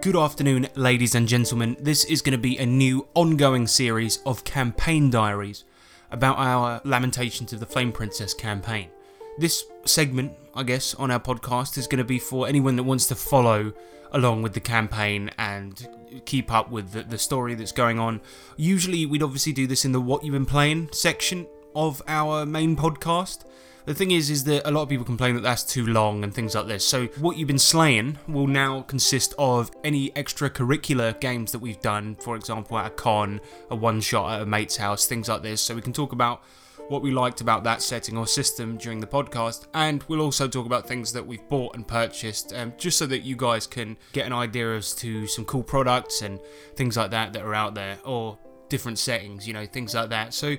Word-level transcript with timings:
Good 0.00 0.16
afternoon, 0.16 0.68
ladies 0.76 1.16
and 1.16 1.26
gentlemen. 1.26 1.76
This 1.80 2.04
is 2.04 2.22
going 2.22 2.32
to 2.32 2.38
be 2.38 2.56
a 2.58 2.66
new 2.66 3.08
ongoing 3.14 3.66
series 3.66 4.18
of 4.24 4.44
campaign 4.44 5.10
diaries 5.10 5.64
about 6.12 6.38
our 6.38 6.80
Lamentations 6.84 7.52
of 7.52 7.58
the 7.58 7.66
Flame 7.66 7.90
Princess 7.90 8.32
campaign. 8.32 8.90
This 9.38 9.64
segment, 9.86 10.34
I 10.54 10.62
guess, 10.62 10.94
on 10.94 11.10
our 11.10 11.18
podcast 11.18 11.78
is 11.78 11.88
going 11.88 11.98
to 11.98 12.04
be 12.04 12.20
for 12.20 12.46
anyone 12.46 12.76
that 12.76 12.84
wants 12.84 13.06
to 13.08 13.16
follow 13.16 13.72
along 14.12 14.42
with 14.42 14.52
the 14.52 14.60
campaign 14.60 15.30
and 15.36 15.88
keep 16.26 16.52
up 16.52 16.70
with 16.70 16.92
the, 16.92 17.02
the 17.02 17.18
story 17.18 17.54
that's 17.54 17.72
going 17.72 17.98
on. 17.98 18.20
Usually, 18.56 19.04
we'd 19.04 19.22
obviously 19.22 19.52
do 19.52 19.66
this 19.66 19.84
in 19.84 19.92
the 19.92 20.00
What 20.00 20.22
You've 20.22 20.34
Been 20.34 20.46
Playing 20.46 20.90
section 20.92 21.46
of 21.74 22.02
our 22.06 22.46
main 22.46 22.76
podcast. 22.76 23.46
The 23.88 23.94
thing 23.94 24.10
is, 24.10 24.28
is 24.28 24.44
that 24.44 24.68
a 24.68 24.70
lot 24.70 24.82
of 24.82 24.90
people 24.90 25.06
complain 25.06 25.34
that 25.36 25.40
that's 25.40 25.64
too 25.64 25.86
long 25.86 26.22
and 26.22 26.34
things 26.34 26.54
like 26.54 26.66
this. 26.66 26.84
So 26.84 27.06
what 27.20 27.38
you've 27.38 27.48
been 27.48 27.58
slaying 27.58 28.18
will 28.28 28.46
now 28.46 28.82
consist 28.82 29.32
of 29.38 29.70
any 29.82 30.10
extracurricular 30.10 31.18
games 31.20 31.52
that 31.52 31.60
we've 31.60 31.80
done. 31.80 32.14
For 32.16 32.36
example, 32.36 32.76
at 32.76 32.88
a 32.88 32.90
con, 32.90 33.40
a 33.70 33.74
one 33.74 34.02
shot 34.02 34.30
at 34.34 34.42
a 34.42 34.46
mate's 34.46 34.76
house, 34.76 35.06
things 35.06 35.30
like 35.30 35.40
this. 35.40 35.62
So 35.62 35.74
we 35.74 35.80
can 35.80 35.94
talk 35.94 36.12
about 36.12 36.42
what 36.88 37.00
we 37.00 37.10
liked 37.10 37.40
about 37.40 37.64
that 37.64 37.80
setting 37.80 38.18
or 38.18 38.26
system 38.26 38.76
during 38.76 39.00
the 39.00 39.06
podcast, 39.06 39.68
and 39.72 40.04
we'll 40.06 40.20
also 40.20 40.48
talk 40.48 40.66
about 40.66 40.86
things 40.86 41.10
that 41.14 41.26
we've 41.26 41.48
bought 41.48 41.74
and 41.74 41.88
purchased, 41.88 42.52
um, 42.52 42.74
just 42.76 42.98
so 42.98 43.06
that 43.06 43.20
you 43.20 43.36
guys 43.36 43.66
can 43.66 43.96
get 44.12 44.26
an 44.26 44.34
idea 44.34 44.76
as 44.76 44.94
to 44.96 45.26
some 45.26 45.46
cool 45.46 45.62
products 45.62 46.20
and 46.20 46.40
things 46.76 46.94
like 46.94 47.10
that 47.10 47.32
that 47.32 47.42
are 47.42 47.54
out 47.54 47.74
there, 47.74 47.98
or 48.04 48.38
different 48.68 48.98
settings, 48.98 49.48
you 49.48 49.54
know, 49.54 49.64
things 49.64 49.94
like 49.94 50.10
that. 50.10 50.34
So 50.34 50.56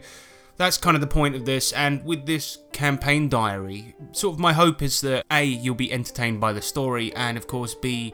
that's 0.57 0.77
kind 0.77 0.95
of 0.95 1.01
the 1.01 1.07
point 1.07 1.35
of 1.35 1.45
this. 1.45 1.71
And 1.71 2.03
with 2.03 2.25
this 2.25 2.57
campaign 2.79 3.27
diary, 3.27 3.93
sort 4.13 4.35
of 4.35 4.39
my 4.39 4.53
hope 4.53 4.81
is 4.81 5.01
that 5.01 5.25
A, 5.29 5.43
you'll 5.43 5.75
be 5.75 5.91
entertained 5.91 6.39
by 6.39 6.53
the 6.53 6.61
story, 6.61 7.13
and 7.13 7.37
of 7.37 7.45
course, 7.45 7.75
B, 7.75 8.13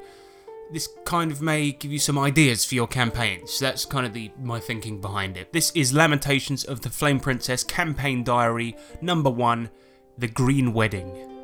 this 0.72 0.90
kind 1.06 1.32
of 1.32 1.40
may 1.40 1.72
give 1.72 1.92
you 1.92 2.00
some 2.00 2.18
ideas 2.18 2.66
for 2.66 2.74
your 2.74 2.88
campaigns. 2.88 3.60
That's 3.60 3.86
kind 3.86 4.08
of 4.08 4.14
the 4.14 4.32
my 4.42 4.60
thinking 4.60 5.00
behind 5.00 5.38
it. 5.38 5.54
This 5.54 5.72
is 5.76 5.94
Lamentations 5.94 6.64
of 6.64 6.82
the 6.82 6.90
Flame 6.90 7.20
Princess 7.20 7.64
campaign 7.64 8.24
diary 8.24 8.76
number 9.02 9.30
one, 9.30 9.70
The 10.18 10.28
Green 10.28 10.74
Wedding. 10.74 11.35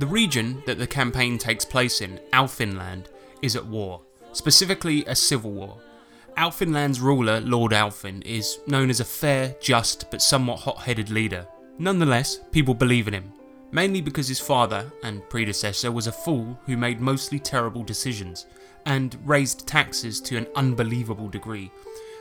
The 0.00 0.06
region 0.06 0.62
that 0.64 0.78
the 0.78 0.86
campaign 0.86 1.36
takes 1.36 1.66
place 1.66 2.00
in, 2.00 2.18
Alfinland, 2.32 3.08
is 3.42 3.54
at 3.54 3.66
war, 3.66 4.00
specifically 4.32 5.04
a 5.04 5.14
civil 5.14 5.50
war. 5.50 5.76
Alfinland's 6.38 7.02
ruler, 7.02 7.38
Lord 7.42 7.72
Alfin, 7.72 8.24
is 8.24 8.60
known 8.66 8.88
as 8.88 9.00
a 9.00 9.04
fair, 9.04 9.54
just, 9.60 10.10
but 10.10 10.22
somewhat 10.22 10.60
hot 10.60 10.78
headed 10.78 11.10
leader. 11.10 11.46
Nonetheless, 11.78 12.40
people 12.50 12.72
believe 12.72 13.08
in 13.08 13.12
him, 13.14 13.30
mainly 13.72 14.00
because 14.00 14.26
his 14.26 14.40
father 14.40 14.90
and 15.02 15.28
predecessor 15.28 15.92
was 15.92 16.06
a 16.06 16.12
fool 16.12 16.58
who 16.64 16.78
made 16.78 17.02
mostly 17.02 17.38
terrible 17.38 17.82
decisions 17.82 18.46
and 18.86 19.18
raised 19.26 19.66
taxes 19.66 20.18
to 20.22 20.38
an 20.38 20.46
unbelievable 20.56 21.28
degree. 21.28 21.70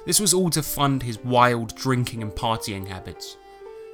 This 0.05 0.19
was 0.19 0.33
all 0.33 0.49
to 0.49 0.63
fund 0.63 1.01
his 1.01 1.19
wild 1.19 1.77
drinking 1.77 2.23
and 2.23 2.33
partying 2.33 2.89
habits. 2.89 3.37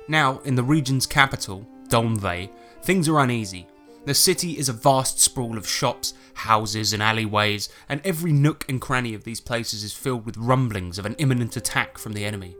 Now, 0.07 0.39
in 0.39 0.55
the 0.55 0.63
region's 0.63 1.05
capital, 1.05 1.67
Domvey, 1.87 2.49
things 2.81 3.07
are 3.07 3.19
uneasy. 3.19 3.67
The 4.05 4.13
city 4.13 4.51
is 4.59 4.69
a 4.69 4.73
vast 4.73 5.19
sprawl 5.19 5.57
of 5.57 5.67
shops, 5.67 6.13
houses, 6.35 6.93
and 6.93 7.01
alleyways, 7.01 7.69
and 7.89 8.01
every 8.05 8.31
nook 8.31 8.63
and 8.69 8.79
cranny 8.79 9.15
of 9.15 9.23
these 9.23 9.41
places 9.41 9.83
is 9.83 9.93
filled 9.93 10.27
with 10.27 10.37
rumblings 10.37 10.99
of 10.99 11.07
an 11.07 11.15
imminent 11.15 11.57
attack 11.57 11.97
from 11.97 12.13
the 12.13 12.23
enemy. 12.23 12.55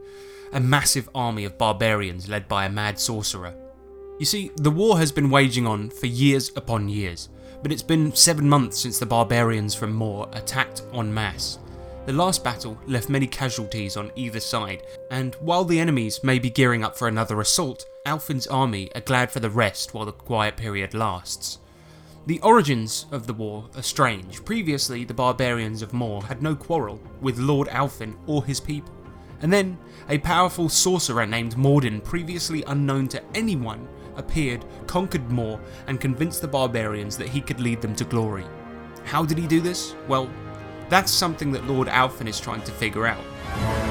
A 0.54 0.60
massive 0.60 1.08
army 1.14 1.46
of 1.46 1.58
barbarians 1.58 2.28
led 2.28 2.48
by 2.48 2.66
a 2.66 2.70
mad 2.70 3.00
sorcerer. 3.00 3.54
You 4.18 4.26
see, 4.26 4.50
the 4.56 4.72
war 4.72 4.98
has 4.98 5.12
been 5.12 5.30
waging 5.30 5.68
on 5.68 5.92
for 5.92 6.08
years 6.08 6.52
upon 6.56 6.90
years, 6.90 7.30
but 7.62 7.72
it's 7.72 7.84
been 7.84 8.16
seven 8.16 8.50
months 8.50 8.80
since 8.80 8.98
the 8.98 9.06
barbarians 9.06 9.76
from 9.76 9.94
Moor 9.94 10.28
attacked 10.34 10.82
en 10.94 11.14
masse. 11.14 11.60
The 12.08 12.14
last 12.14 12.44
battle 12.44 12.80
left 12.88 13.10
many 13.10 13.28
casualties 13.28 13.98
on 13.98 14.12
either 14.16 14.40
side, 14.40 14.82
and 15.12 15.36
while 15.36 15.64
the 15.66 15.80
enemies 15.80 16.24
may 16.24 16.40
be 16.40 16.50
gearing 16.50 16.84
up 16.84 16.98
for 16.98 17.08
another 17.08 17.40
assault, 17.40 17.86
Alfin's 18.06 18.46
army 18.46 18.94
are 18.94 19.02
glad 19.02 19.32
for 19.32 19.40
the 19.40 19.50
rest 19.50 19.94
while 19.94 20.06
the 20.06 20.12
quiet 20.12 20.58
period 20.58 20.94
lasts. 20.94 21.58
The 22.28 22.40
origins 22.42 23.08
of 23.12 23.26
the 23.26 23.34
war 23.34 23.66
are 23.76 23.82
strange. 23.82 24.46
Previously, 24.46 25.04
the 25.04 25.14
barbarians 25.14 25.82
of 25.82 25.94
Moor 25.94 26.22
had 26.24 26.42
no 26.42 26.56
quarrel 26.56 27.00
with 27.20 27.40
Lord 27.40 27.68
Alfin 27.70 28.16
or 28.28 28.46
his 28.46 28.60
people. 28.60 28.94
And 29.42 29.52
then, 29.52 29.78
a 30.08 30.20
powerful 30.20 30.70
sorcerer 30.70 31.26
named 31.26 31.58
Morden, 31.58 32.00
previously 32.00 32.64
unknown 32.68 33.08
to 33.10 33.24
anyone, 33.34 33.88
appeared, 34.16 34.66
conquered 34.88 35.32
Moor, 35.32 35.60
and 35.88 36.00
convinced 36.00 36.42
the 36.42 36.48
barbarians 36.48 37.18
that 37.18 37.30
he 37.30 37.42
could 37.42 37.60
lead 37.60 37.82
them 37.82 37.96
to 37.96 38.06
glory. 38.06 38.46
How 39.04 39.26
did 39.26 39.38
he 39.38 39.48
do 39.48 39.62
this? 39.62 39.96
Well, 40.08 40.30
that's 40.90 41.12
something 41.12 41.52
that 41.52 41.66
Lord 41.66 41.88
Alfin 41.88 42.28
is 42.28 42.40
trying 42.40 42.64
to 42.64 42.72
figure 42.72 43.08
out. 43.08 43.85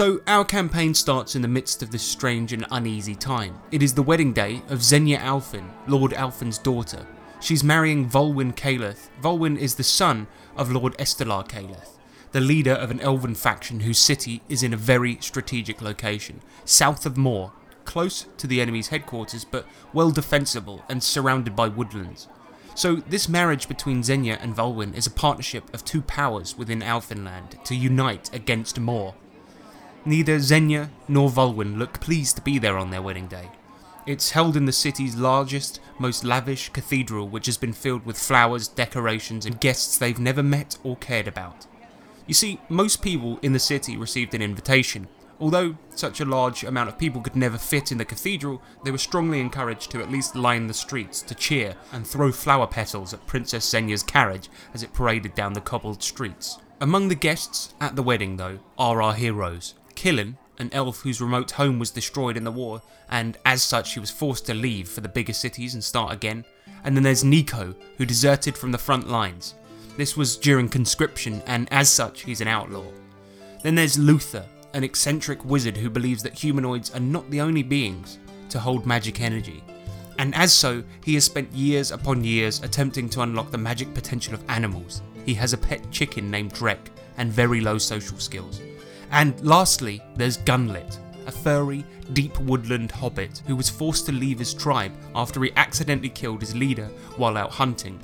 So, 0.00 0.22
our 0.26 0.46
campaign 0.46 0.94
starts 0.94 1.36
in 1.36 1.42
the 1.42 1.46
midst 1.46 1.82
of 1.82 1.90
this 1.90 2.02
strange 2.02 2.54
and 2.54 2.64
uneasy 2.70 3.14
time. 3.14 3.60
It 3.70 3.82
is 3.82 3.92
the 3.92 4.02
wedding 4.02 4.32
day 4.32 4.62
of 4.70 4.82
Xenia 4.82 5.18
Alfin, 5.18 5.68
Lord 5.86 6.12
Alfin's 6.12 6.56
daughter. 6.56 7.06
She's 7.38 7.62
marrying 7.62 8.08
Volwyn 8.08 8.56
Caleth. 8.56 9.10
Volwyn 9.20 9.58
is 9.58 9.74
the 9.74 9.84
son 9.84 10.26
of 10.56 10.72
Lord 10.72 10.96
Estelar 10.98 11.46
Caleth, 11.46 11.98
the 12.32 12.40
leader 12.40 12.72
of 12.72 12.90
an 12.90 12.98
elven 13.00 13.34
faction 13.34 13.80
whose 13.80 13.98
city 13.98 14.40
is 14.48 14.62
in 14.62 14.72
a 14.72 14.78
very 14.78 15.18
strategic 15.20 15.82
location, 15.82 16.40
south 16.64 17.04
of 17.04 17.18
Moor, 17.18 17.52
close 17.84 18.24
to 18.38 18.46
the 18.46 18.62
enemy's 18.62 18.88
headquarters 18.88 19.44
but 19.44 19.66
well 19.92 20.10
defensible 20.10 20.82
and 20.88 21.02
surrounded 21.02 21.54
by 21.54 21.68
woodlands. 21.68 22.26
So, 22.74 22.96
this 22.96 23.28
marriage 23.28 23.68
between 23.68 24.02
Xenia 24.02 24.38
and 24.40 24.56
Volwyn 24.56 24.96
is 24.96 25.06
a 25.06 25.10
partnership 25.10 25.74
of 25.74 25.84
two 25.84 26.00
powers 26.00 26.56
within 26.56 26.80
Alfinland 26.80 27.62
to 27.64 27.76
unite 27.76 28.32
against 28.32 28.80
Moor. 28.80 29.14
Neither 30.06 30.40
Xenia 30.40 30.88
nor 31.08 31.28
Volwyn 31.28 31.78
look 31.78 32.00
pleased 32.00 32.36
to 32.36 32.42
be 32.42 32.58
there 32.58 32.78
on 32.78 32.90
their 32.90 33.02
wedding 33.02 33.26
day. 33.26 33.50
It's 34.06 34.30
held 34.30 34.56
in 34.56 34.64
the 34.64 34.72
city's 34.72 35.14
largest, 35.14 35.78
most 35.98 36.24
lavish 36.24 36.70
cathedral, 36.70 37.28
which 37.28 37.44
has 37.44 37.58
been 37.58 37.74
filled 37.74 38.06
with 38.06 38.18
flowers, 38.18 38.66
decorations, 38.66 39.44
and 39.44 39.60
guests 39.60 39.98
they've 39.98 40.18
never 40.18 40.42
met 40.42 40.78
or 40.82 40.96
cared 40.96 41.28
about. 41.28 41.66
You 42.26 42.32
see, 42.32 42.58
most 42.70 43.02
people 43.02 43.38
in 43.42 43.52
the 43.52 43.58
city 43.58 43.98
received 43.98 44.32
an 44.32 44.40
invitation. 44.40 45.06
Although 45.38 45.76
such 45.94 46.20
a 46.20 46.24
large 46.24 46.64
amount 46.64 46.88
of 46.88 46.98
people 46.98 47.20
could 47.20 47.36
never 47.36 47.58
fit 47.58 47.92
in 47.92 47.98
the 47.98 48.04
cathedral, 48.06 48.62
they 48.84 48.90
were 48.90 48.98
strongly 48.98 49.38
encouraged 49.38 49.90
to 49.90 50.00
at 50.00 50.10
least 50.10 50.34
line 50.34 50.66
the 50.66 50.74
streets 50.74 51.20
to 51.22 51.34
cheer 51.34 51.76
and 51.92 52.06
throw 52.06 52.32
flower 52.32 52.66
petals 52.66 53.12
at 53.12 53.26
Princess 53.26 53.68
Xenia's 53.68 54.02
carriage 54.02 54.48
as 54.72 54.82
it 54.82 54.94
paraded 54.94 55.34
down 55.34 55.52
the 55.52 55.60
cobbled 55.60 56.02
streets. 56.02 56.58
Among 56.80 57.08
the 57.08 57.14
guests 57.14 57.74
at 57.80 57.96
the 57.96 58.02
wedding, 58.02 58.38
though, 58.38 58.60
are 58.78 59.02
our 59.02 59.12
heroes 59.12 59.74
Killen, 60.00 60.38
an 60.58 60.70
elf 60.72 61.02
whose 61.02 61.20
remote 61.20 61.50
home 61.50 61.78
was 61.78 61.90
destroyed 61.90 62.38
in 62.38 62.44
the 62.44 62.50
war, 62.50 62.80
and 63.10 63.36
as 63.44 63.62
such 63.62 63.92
he 63.92 64.00
was 64.00 64.10
forced 64.10 64.46
to 64.46 64.54
leave 64.54 64.88
for 64.88 65.02
the 65.02 65.08
bigger 65.10 65.34
cities 65.34 65.74
and 65.74 65.84
start 65.84 66.10
again. 66.10 66.42
And 66.84 66.96
then 66.96 67.02
there's 67.02 67.22
Nico, 67.22 67.74
who 67.98 68.06
deserted 68.06 68.56
from 68.56 68.72
the 68.72 68.78
front 68.78 69.10
lines. 69.10 69.56
This 69.98 70.16
was 70.16 70.38
during 70.38 70.70
conscription, 70.70 71.42
and 71.46 71.70
as 71.70 71.90
such, 71.90 72.22
he's 72.22 72.40
an 72.40 72.48
outlaw. 72.48 72.86
Then 73.62 73.74
there's 73.74 73.98
Luther, 73.98 74.46
an 74.72 74.84
eccentric 74.84 75.44
wizard 75.44 75.76
who 75.76 75.90
believes 75.90 76.22
that 76.22 76.32
humanoids 76.32 76.94
are 76.94 77.00
not 77.00 77.30
the 77.30 77.42
only 77.42 77.62
beings 77.62 78.18
to 78.48 78.58
hold 78.58 78.86
magic 78.86 79.20
energy. 79.20 79.62
And 80.16 80.34
as 80.34 80.50
so, 80.50 80.82
he 81.04 81.12
has 81.12 81.24
spent 81.24 81.52
years 81.52 81.90
upon 81.90 82.24
years 82.24 82.62
attempting 82.62 83.10
to 83.10 83.20
unlock 83.20 83.50
the 83.50 83.58
magic 83.58 83.92
potential 83.92 84.32
of 84.32 84.48
animals. 84.48 85.02
He 85.26 85.34
has 85.34 85.52
a 85.52 85.58
pet 85.58 85.90
chicken 85.90 86.30
named 86.30 86.54
Drek 86.54 86.88
and 87.18 87.30
very 87.30 87.60
low 87.60 87.76
social 87.76 88.16
skills. 88.16 88.62
And 89.10 89.40
lastly, 89.44 90.00
there's 90.14 90.38
Gunlit, 90.38 90.98
a 91.26 91.32
furry, 91.32 91.84
deep 92.12 92.38
woodland 92.40 92.92
hobbit 92.92 93.42
who 93.46 93.56
was 93.56 93.68
forced 93.68 94.06
to 94.06 94.12
leave 94.12 94.38
his 94.38 94.54
tribe 94.54 94.92
after 95.14 95.42
he 95.42 95.52
accidentally 95.56 96.08
killed 96.08 96.40
his 96.40 96.54
leader 96.54 96.86
while 97.16 97.36
out 97.36 97.50
hunting. 97.50 98.00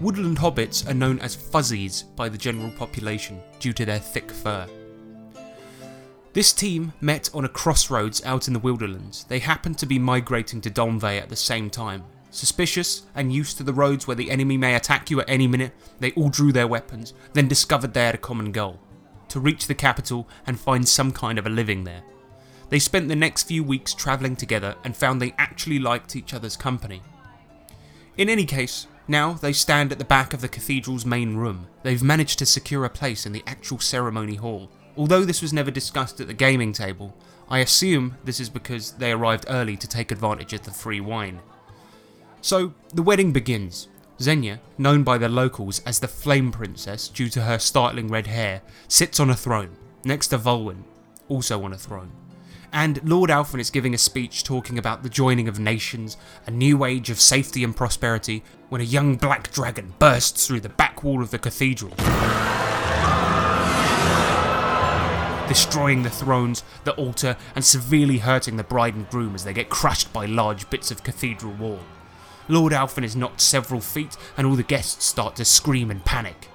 Woodland 0.00 0.38
hobbits 0.38 0.88
are 0.88 0.94
known 0.94 1.18
as 1.20 1.36
fuzzies 1.36 2.04
by 2.16 2.28
the 2.28 2.38
general 2.38 2.70
population 2.72 3.40
due 3.60 3.72
to 3.74 3.84
their 3.84 3.98
thick 3.98 4.30
fur. 4.30 4.66
This 6.32 6.54
team 6.54 6.94
met 7.02 7.28
on 7.34 7.44
a 7.44 7.48
crossroads 7.48 8.24
out 8.24 8.48
in 8.48 8.54
the 8.54 8.60
Wilderlands. 8.60 9.28
They 9.28 9.38
happened 9.38 9.76
to 9.78 9.86
be 9.86 9.98
migrating 9.98 10.62
to 10.62 10.70
Domvay 10.70 11.20
at 11.20 11.28
the 11.28 11.36
same 11.36 11.68
time. 11.68 12.04
Suspicious 12.30 13.02
and 13.14 13.30
used 13.30 13.58
to 13.58 13.62
the 13.62 13.74
roads 13.74 14.06
where 14.06 14.16
the 14.16 14.30
enemy 14.30 14.56
may 14.56 14.74
attack 14.74 15.10
you 15.10 15.20
at 15.20 15.28
any 15.28 15.46
minute, 15.46 15.72
they 16.00 16.12
all 16.12 16.30
drew 16.30 16.50
their 16.50 16.66
weapons, 16.66 17.12
then 17.34 17.48
discovered 17.48 17.92
they 17.92 18.06
had 18.06 18.14
a 18.14 18.18
common 18.18 18.50
goal 18.50 18.80
to 19.32 19.40
reach 19.40 19.66
the 19.66 19.74
capital 19.74 20.28
and 20.46 20.60
find 20.60 20.86
some 20.86 21.10
kind 21.10 21.38
of 21.38 21.46
a 21.46 21.50
living 21.50 21.84
there. 21.84 22.02
They 22.68 22.78
spent 22.78 23.08
the 23.08 23.16
next 23.16 23.44
few 23.44 23.64
weeks 23.64 23.94
travelling 23.94 24.36
together 24.36 24.76
and 24.84 24.94
found 24.94 25.22
they 25.22 25.34
actually 25.38 25.78
liked 25.78 26.14
each 26.14 26.34
other's 26.34 26.54
company. 26.54 27.00
In 28.18 28.28
any 28.28 28.44
case, 28.44 28.86
now 29.08 29.32
they 29.32 29.54
stand 29.54 29.90
at 29.90 29.98
the 29.98 30.04
back 30.04 30.34
of 30.34 30.42
the 30.42 30.50
cathedral's 30.50 31.06
main 31.06 31.36
room. 31.36 31.66
They've 31.82 32.02
managed 32.02 32.38
to 32.40 32.46
secure 32.46 32.84
a 32.84 32.90
place 32.90 33.24
in 33.24 33.32
the 33.32 33.42
actual 33.46 33.78
ceremony 33.78 34.34
hall. 34.34 34.70
Although 34.98 35.24
this 35.24 35.40
was 35.40 35.54
never 35.54 35.70
discussed 35.70 36.20
at 36.20 36.26
the 36.26 36.34
gaming 36.34 36.74
table, 36.74 37.16
I 37.48 37.60
assume 37.60 38.18
this 38.24 38.38
is 38.38 38.50
because 38.50 38.92
they 38.92 39.12
arrived 39.12 39.46
early 39.48 39.78
to 39.78 39.88
take 39.88 40.10
advantage 40.10 40.52
of 40.52 40.64
the 40.64 40.72
free 40.72 41.00
wine. 41.00 41.40
So, 42.42 42.74
the 42.92 43.02
wedding 43.02 43.32
begins. 43.32 43.88
Xenia, 44.20 44.60
known 44.78 45.02
by 45.02 45.18
the 45.18 45.28
locals 45.28 45.80
as 45.80 46.00
the 46.00 46.08
Flame 46.08 46.52
Princess 46.52 47.08
due 47.08 47.28
to 47.30 47.42
her 47.42 47.58
startling 47.58 48.08
red 48.08 48.26
hair, 48.26 48.62
sits 48.88 49.18
on 49.18 49.30
a 49.30 49.36
throne, 49.36 49.76
next 50.04 50.28
to 50.28 50.38
Volwyn, 50.38 50.84
also 51.28 51.64
on 51.64 51.72
a 51.72 51.78
throne 51.78 52.12
and 52.72 53.06
Lord 53.08 53.28
Alfin 53.28 53.60
is 53.60 53.70
giving 53.70 53.94
a 53.94 53.98
speech 53.98 54.44
talking 54.44 54.78
about 54.78 55.02
the 55.02 55.10
joining 55.10 55.46
of 55.46 55.60
nations, 55.60 56.16
a 56.46 56.50
new 56.50 56.84
age 56.84 57.10
of 57.10 57.20
safety 57.20 57.62
and 57.62 57.76
prosperity, 57.76 58.42
when 58.70 58.80
a 58.80 58.84
young 58.84 59.16
black 59.16 59.52
dragon 59.52 59.92
bursts 59.98 60.46
through 60.46 60.60
the 60.60 60.70
back 60.70 61.04
wall 61.04 61.22
of 61.22 61.30
the 61.30 61.38
cathedral. 61.38 61.90
Destroying 65.46 66.02
the 66.02 66.10
thrones, 66.10 66.64
the 66.84 66.94
altar, 66.94 67.36
and 67.54 67.62
severely 67.62 68.18
hurting 68.18 68.56
the 68.56 68.64
bride 68.64 68.94
and 68.94 69.08
groom 69.10 69.34
as 69.34 69.44
they 69.44 69.52
get 69.52 69.68
crushed 69.68 70.10
by 70.10 70.24
large 70.24 70.70
bits 70.70 70.90
of 70.90 71.04
cathedral 71.04 71.52
wall. 71.52 71.80
Lord 72.48 72.72
Alfin 72.72 73.04
is 73.04 73.16
knocked 73.16 73.40
several 73.40 73.80
feet, 73.80 74.16
and 74.36 74.46
all 74.46 74.56
the 74.56 74.62
guests 74.62 75.04
start 75.04 75.36
to 75.36 75.44
scream 75.44 75.90
in 75.90 76.00
panic. 76.00 76.48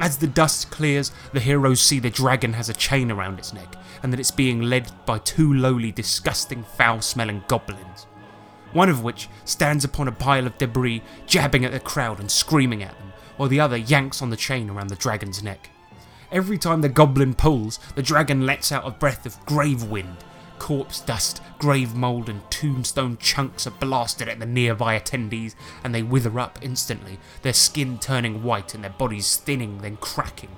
As 0.00 0.16
the 0.16 0.26
dust 0.26 0.70
clears, 0.70 1.12
the 1.32 1.40
heroes 1.40 1.80
see 1.80 1.98
the 1.98 2.10
dragon 2.10 2.54
has 2.54 2.68
a 2.68 2.74
chain 2.74 3.10
around 3.10 3.38
its 3.38 3.52
neck, 3.52 3.76
and 4.02 4.12
that 4.12 4.20
it's 4.20 4.30
being 4.30 4.62
led 4.62 4.90
by 5.04 5.18
two 5.18 5.52
lowly, 5.52 5.92
disgusting, 5.92 6.64
foul 6.64 7.02
smelling 7.02 7.44
goblins. 7.48 8.06
One 8.72 8.88
of 8.88 9.02
which 9.02 9.28
stands 9.44 9.84
upon 9.84 10.08
a 10.08 10.12
pile 10.12 10.46
of 10.46 10.56
debris, 10.56 11.02
jabbing 11.26 11.64
at 11.64 11.72
the 11.72 11.80
crowd 11.80 12.18
and 12.18 12.30
screaming 12.30 12.82
at 12.82 12.96
them, 12.98 13.12
while 13.36 13.48
the 13.48 13.60
other 13.60 13.76
yanks 13.76 14.22
on 14.22 14.30
the 14.30 14.36
chain 14.36 14.70
around 14.70 14.88
the 14.88 14.96
dragon's 14.96 15.42
neck. 15.42 15.70
Every 16.32 16.58
time 16.58 16.80
the 16.80 16.88
goblin 16.88 17.34
pulls, 17.34 17.78
the 17.94 18.02
dragon 18.02 18.46
lets 18.46 18.70
out 18.70 18.86
a 18.86 18.90
breath 18.90 19.26
of 19.26 19.44
grave 19.44 19.84
wind. 19.84 20.16
Corpse 20.60 21.00
dust, 21.00 21.42
grave 21.58 21.96
mould, 21.96 22.28
and 22.28 22.48
tombstone 22.52 23.16
chunks 23.16 23.66
are 23.66 23.72
blasted 23.72 24.28
at 24.28 24.38
the 24.38 24.46
nearby 24.46 24.96
attendees, 24.96 25.56
and 25.82 25.92
they 25.92 26.04
wither 26.04 26.38
up 26.38 26.60
instantly, 26.62 27.18
their 27.42 27.52
skin 27.52 27.98
turning 27.98 28.44
white 28.44 28.74
and 28.74 28.84
their 28.84 28.92
bodies 28.92 29.36
thinning, 29.36 29.78
then 29.78 29.96
cracking, 29.96 30.50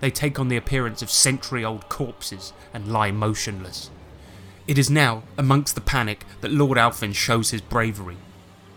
they 0.00 0.10
take 0.10 0.38
on 0.38 0.48
the 0.48 0.56
appearance 0.56 1.02
of 1.02 1.10
century 1.10 1.64
old 1.64 1.88
corpses 1.88 2.52
and 2.72 2.92
lie 2.92 3.10
motionless. 3.10 3.90
It 4.66 4.78
is 4.78 4.90
now, 4.90 5.22
amongst 5.36 5.74
the 5.74 5.80
panic, 5.80 6.24
that 6.40 6.52
Lord 6.52 6.78
Alfin 6.78 7.14
shows 7.14 7.50
his 7.50 7.62
bravery. 7.62 8.16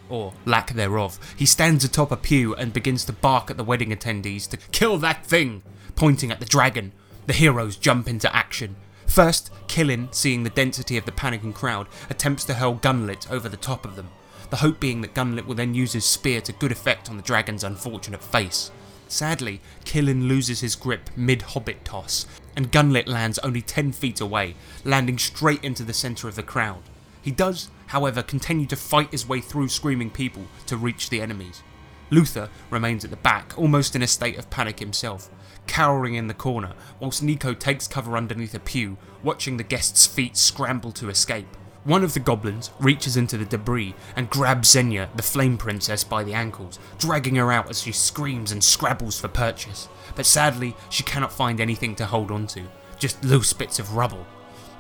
Or 0.10 0.34
lack 0.46 0.74
thereof. 0.74 1.20
He 1.38 1.46
stands 1.46 1.84
atop 1.84 2.12
a 2.12 2.18
pew 2.18 2.56
and 2.56 2.74
begins 2.74 3.06
to 3.06 3.14
bark 3.14 3.50
at 3.50 3.58
the 3.58 3.64
wedding 3.64 3.90
attendees 3.90 4.50
to 4.50 4.58
kill 4.58 4.98
that 4.98 5.26
thing, 5.26 5.64
pointing 5.96 6.32
at 6.32 6.40
the 6.40 6.46
dragon. 6.46 6.92
The 7.28 7.34
heroes 7.34 7.78
jump 7.78 8.08
into 8.08 8.34
action. 8.36 8.76
First, 9.12 9.52
Killin, 9.68 10.08
seeing 10.12 10.44
the 10.44 10.50
density 10.50 10.96
of 10.96 11.04
the 11.04 11.12
panicking 11.12 11.54
crowd, 11.54 11.88
attempts 12.10 12.46
to 12.46 12.54
hurl 12.54 12.76
Gunlit 12.76 13.30
over 13.30 13.50
the 13.50 13.58
top 13.58 13.84
of 13.84 13.98
them, 13.98 14.08
the 14.50 14.56
hope 14.56 14.80
being 14.80 15.02
that 15.02 15.14
Gunlit 15.14 15.46
will 15.46 15.56
then 15.56 15.76
use 15.76 15.92
his 15.92 16.06
spear 16.06 16.40
to 16.40 16.54
good 16.54 16.72
effect 16.72 17.10
on 17.10 17.18
the 17.18 17.22
dragon's 17.22 17.66
unfortunate 17.66 18.24
face. 18.24 18.72
Sadly, 19.10 19.60
Killin 19.84 20.30
loses 20.30 20.62
his 20.62 20.78
grip 20.78 21.10
mid 21.18 21.42
hobbit 21.42 21.84
toss, 21.84 22.26
and 22.56 22.72
Gunlit 22.72 23.06
lands 23.06 23.38
only 23.40 23.62
10 23.62 23.92
feet 23.92 24.22
away, 24.22 24.56
landing 24.86 25.18
straight 25.18 25.62
into 25.62 25.84
the 25.84 25.92
centre 25.92 26.30
of 26.30 26.36
the 26.36 26.42
crowd. 26.42 26.84
He 27.22 27.32
does, 27.32 27.70
however, 27.88 28.24
continue 28.24 28.66
to 28.68 28.78
fight 28.78 29.12
his 29.12 29.28
way 29.28 29.42
through 29.42 29.68
screaming 29.68 30.12
people 30.12 30.46
to 30.68 30.78
reach 30.78 31.10
the 31.10 31.20
enemies. 31.20 31.64
Luther 32.12 32.48
remains 32.70 33.04
at 33.04 33.10
the 33.10 33.18
back, 33.18 33.58
almost 33.58 33.94
in 33.94 34.04
a 34.04 34.08
state 34.08 34.38
of 34.38 34.50
panic 34.50 34.80
himself, 34.80 35.30
cowering 35.68 36.16
in 36.16 36.28
the 36.28 36.34
corner, 36.34 36.74
whilst 37.00 37.24
Nico 37.24 37.54
takes 37.54 37.88
cover 37.88 38.18
underneath 38.18 38.54
a 38.54 38.60
pew, 38.60 38.98
watching 39.24 39.58
the 39.58 39.64
guests' 39.64 40.06
feet 40.06 40.38
scramble 40.38 40.92
to 40.94 41.10
escape. 41.10 41.48
One 41.84 42.04
of 42.04 42.14
the 42.14 42.20
goblins 42.20 42.70
reaches 42.80 43.18
into 43.18 43.38
the 43.38 43.46
debris 43.46 43.96
and 44.16 44.30
grabs 44.30 44.70
Xenia, 44.70 45.10
the 45.16 45.24
Flame 45.24 45.58
Princess, 45.58 46.04
by 46.04 46.24
the 46.24 46.34
ankles, 46.34 46.78
dragging 47.00 47.36
her 47.38 47.52
out 47.52 47.72
as 47.72 47.82
she 47.82 47.92
screams 47.92 48.52
and 48.52 48.64
scrabbles 48.64 49.20
for 49.20 49.28
purchase. 49.28 49.88
But 50.16 50.28
sadly, 50.28 50.76
she 50.90 51.02
cannot 51.02 51.34
find 51.34 51.60
anything 51.60 51.96
to 51.96 52.06
hold 52.06 52.30
onto, 52.30 52.66
just 53.00 53.24
loose 53.24 53.54
bits 53.54 53.80
of 53.80 53.96
rubble. 53.96 54.28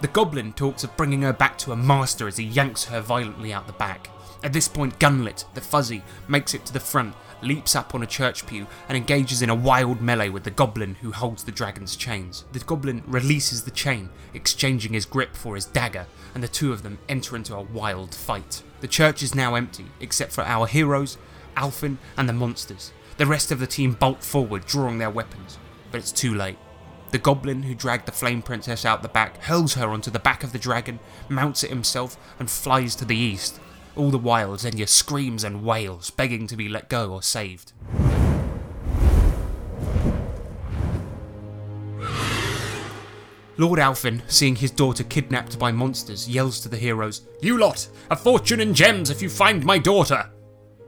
The 0.01 0.10
goblin 0.10 0.54
talks 0.54 0.84
of 0.84 0.95
bringing 0.95 1.24
her 1.24 1.34
back 1.34 1.57
to 1.60 1.72
her 1.72 1.75
master 1.75 2.27
as 2.27 2.38
he 2.38 2.44
yanks 2.44 2.86
her 2.86 3.01
violently 3.01 3.51
out 3.51 3.66
the 3.66 3.74
back. 3.74 4.10
At 4.44 4.54
this 4.54 4.68
point, 4.68 5.00
Gunlit, 5.00 5.45
the 5.54 5.62
fuzzy, 5.62 6.04
makes 6.27 6.54
it 6.54 6.66
to 6.66 6.74
the 6.74 6.80
front 6.80 7.16
leaps 7.41 7.75
up 7.75 7.95
on 7.95 8.03
a 8.03 8.07
church 8.07 8.45
pew 8.45 8.67
and 8.88 8.97
engages 8.97 9.41
in 9.41 9.49
a 9.49 9.55
wild 9.55 10.01
melee 10.01 10.29
with 10.29 10.43
the 10.43 10.51
goblin 10.51 10.95
who 10.95 11.11
holds 11.11 11.43
the 11.43 11.51
dragon's 11.51 11.95
chains. 11.95 12.45
The 12.51 12.59
goblin 12.59 13.03
releases 13.05 13.63
the 13.63 13.71
chain, 13.71 14.09
exchanging 14.33 14.93
his 14.93 15.05
grip 15.05 15.35
for 15.35 15.55
his 15.55 15.65
dagger, 15.65 16.07
and 16.33 16.43
the 16.43 16.47
two 16.47 16.71
of 16.71 16.83
them 16.83 16.99
enter 17.09 17.35
into 17.35 17.55
a 17.55 17.61
wild 17.61 18.15
fight. 18.15 18.63
The 18.81 18.88
church 18.88 19.21
is 19.23 19.35
now 19.35 19.55
empty, 19.55 19.85
except 19.99 20.31
for 20.31 20.43
our 20.43 20.67
heroes, 20.67 21.17
Alfin, 21.55 21.97
and 22.17 22.27
the 22.27 22.33
monsters. 22.33 22.91
The 23.17 23.25
rest 23.25 23.51
of 23.51 23.59
the 23.59 23.67
team 23.67 23.93
bolt 23.93 24.23
forward, 24.23 24.65
drawing 24.65 24.97
their 24.97 25.09
weapons, 25.09 25.57
but 25.91 25.99
it's 25.99 26.11
too 26.11 26.33
late. 26.33 26.57
The 27.11 27.17
goblin 27.17 27.63
who 27.63 27.75
dragged 27.75 28.05
the 28.05 28.13
flame 28.13 28.41
princess 28.41 28.85
out 28.85 29.01
the 29.01 29.09
back 29.09 29.43
hurls 29.43 29.73
her 29.73 29.89
onto 29.89 30.09
the 30.09 30.17
back 30.17 30.43
of 30.43 30.53
the 30.53 30.59
dragon, 30.59 30.99
mounts 31.27 31.63
it 31.63 31.69
himself, 31.69 32.17
and 32.39 32.49
flies 32.49 32.95
to 32.95 33.05
the 33.05 33.17
east, 33.17 33.59
all 33.95 34.09
the 34.09 34.17
while, 34.17 34.57
Xenia 34.57 34.88
screams 34.88 35.43
and 35.43 35.63
wails, 35.63 36.09
begging 36.09 36.47
to 36.47 36.55
be 36.55 36.69
let 36.69 36.89
go 36.89 37.11
or 37.11 37.21
saved. 37.21 37.73
Lord 43.57 43.79
Alfin, 43.79 44.21
seeing 44.27 44.55
his 44.55 44.71
daughter 44.71 45.03
kidnapped 45.03 45.60
by 45.60 45.71
monsters, 45.71 46.27
yells 46.27 46.62
to 46.62 46.69
the 46.69 46.77
heroes, 46.77 47.21
You 47.41 47.60
lot! 47.60 47.88
A 48.10 48.15
fortune 48.15 48.60
in 48.60 48.74
gems 48.74 49.10
if 49.10 49.21
you 49.21 49.29
find 49.29 49.63
my 49.63 49.77
daughter! 49.77 50.29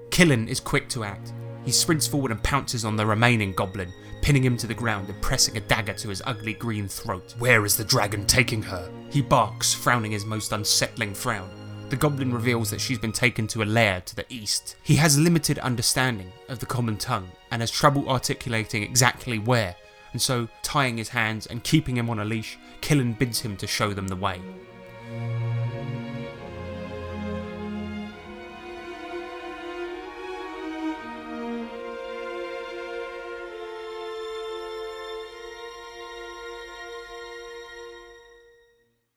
Killin 0.09 0.47
is 0.47 0.59
quick 0.59 0.89
to 0.89 1.03
act. 1.03 1.33
He 1.65 1.71
sprints 1.71 2.07
forward 2.07 2.31
and 2.31 2.41
pounces 2.43 2.83
on 2.83 2.95
the 2.95 3.05
remaining 3.05 3.53
goblin, 3.53 3.93
pinning 4.21 4.43
him 4.43 4.57
to 4.57 4.67
the 4.67 4.73
ground 4.73 5.09
and 5.09 5.21
pressing 5.21 5.57
a 5.57 5.61
dagger 5.61 5.93
to 5.93 6.09
his 6.09 6.21
ugly 6.25 6.53
green 6.53 6.87
throat. 6.87 7.35
Where 7.37 7.65
is 7.65 7.77
the 7.77 7.83
dragon 7.83 8.25
taking 8.25 8.61
her? 8.63 8.89
He 9.09 9.21
barks, 9.21 9.73
frowning 9.73 10.11
his 10.11 10.25
most 10.25 10.51
unsettling 10.51 11.13
frown 11.13 11.62
the 11.93 11.97
goblin 11.97 12.33
reveals 12.33 12.71
that 12.71 12.81
she's 12.81 12.97
been 12.97 13.11
taken 13.11 13.45
to 13.45 13.61
a 13.61 13.65
lair 13.65 14.01
to 14.01 14.15
the 14.15 14.25
east. 14.27 14.77
He 14.81 14.95
has 14.95 15.19
limited 15.19 15.59
understanding 15.59 16.31
of 16.49 16.57
the 16.57 16.65
common 16.65 16.97
tongue 16.97 17.29
and 17.51 17.61
has 17.61 17.69
trouble 17.69 18.09
articulating 18.09 18.81
exactly 18.81 19.37
where, 19.37 19.75
and 20.11 20.19
so 20.19 20.47
tying 20.63 20.97
his 20.97 21.09
hands 21.09 21.45
and 21.45 21.63
keeping 21.63 21.95
him 21.95 22.09
on 22.09 22.17
a 22.17 22.25
leash, 22.25 22.57
Killin 22.81 23.13
bids 23.13 23.41
him 23.41 23.55
to 23.57 23.67
show 23.67 23.93
them 23.93 24.07
the 24.07 24.15
way. 24.15 24.41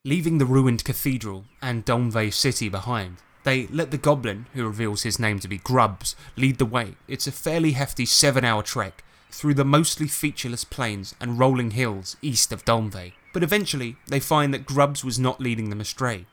Leaving 0.06 0.38
the 0.38 0.46
ruined 0.46 0.84
cathedral 0.84 1.46
and 1.60 1.84
Domvay 1.84 2.32
city 2.32 2.68
behind, 2.68 3.16
they 3.42 3.66
let 3.66 3.90
the 3.90 3.98
goblin, 3.98 4.46
who 4.54 4.64
reveals 4.64 5.02
his 5.02 5.18
name 5.18 5.40
to 5.40 5.48
be 5.48 5.58
Grubbs, 5.58 6.14
lead 6.36 6.58
the 6.58 6.64
way. 6.64 6.94
It's 7.08 7.26
a 7.26 7.32
fairly 7.32 7.72
hefty 7.72 8.06
7 8.06 8.44
hour 8.44 8.62
trek 8.62 9.02
through 9.32 9.54
the 9.54 9.64
mostly 9.64 10.06
featureless 10.06 10.62
plains 10.62 11.16
and 11.20 11.40
rolling 11.40 11.72
hills 11.72 12.16
east 12.22 12.52
of 12.52 12.64
Domvay. 12.64 13.14
But 13.34 13.42
eventually, 13.42 13.96
they 14.06 14.20
find 14.20 14.54
that 14.54 14.64
Grubbs 14.64 15.04
was 15.04 15.18
not 15.18 15.40
leading 15.40 15.70
them 15.70 15.80
astray. 15.80 16.26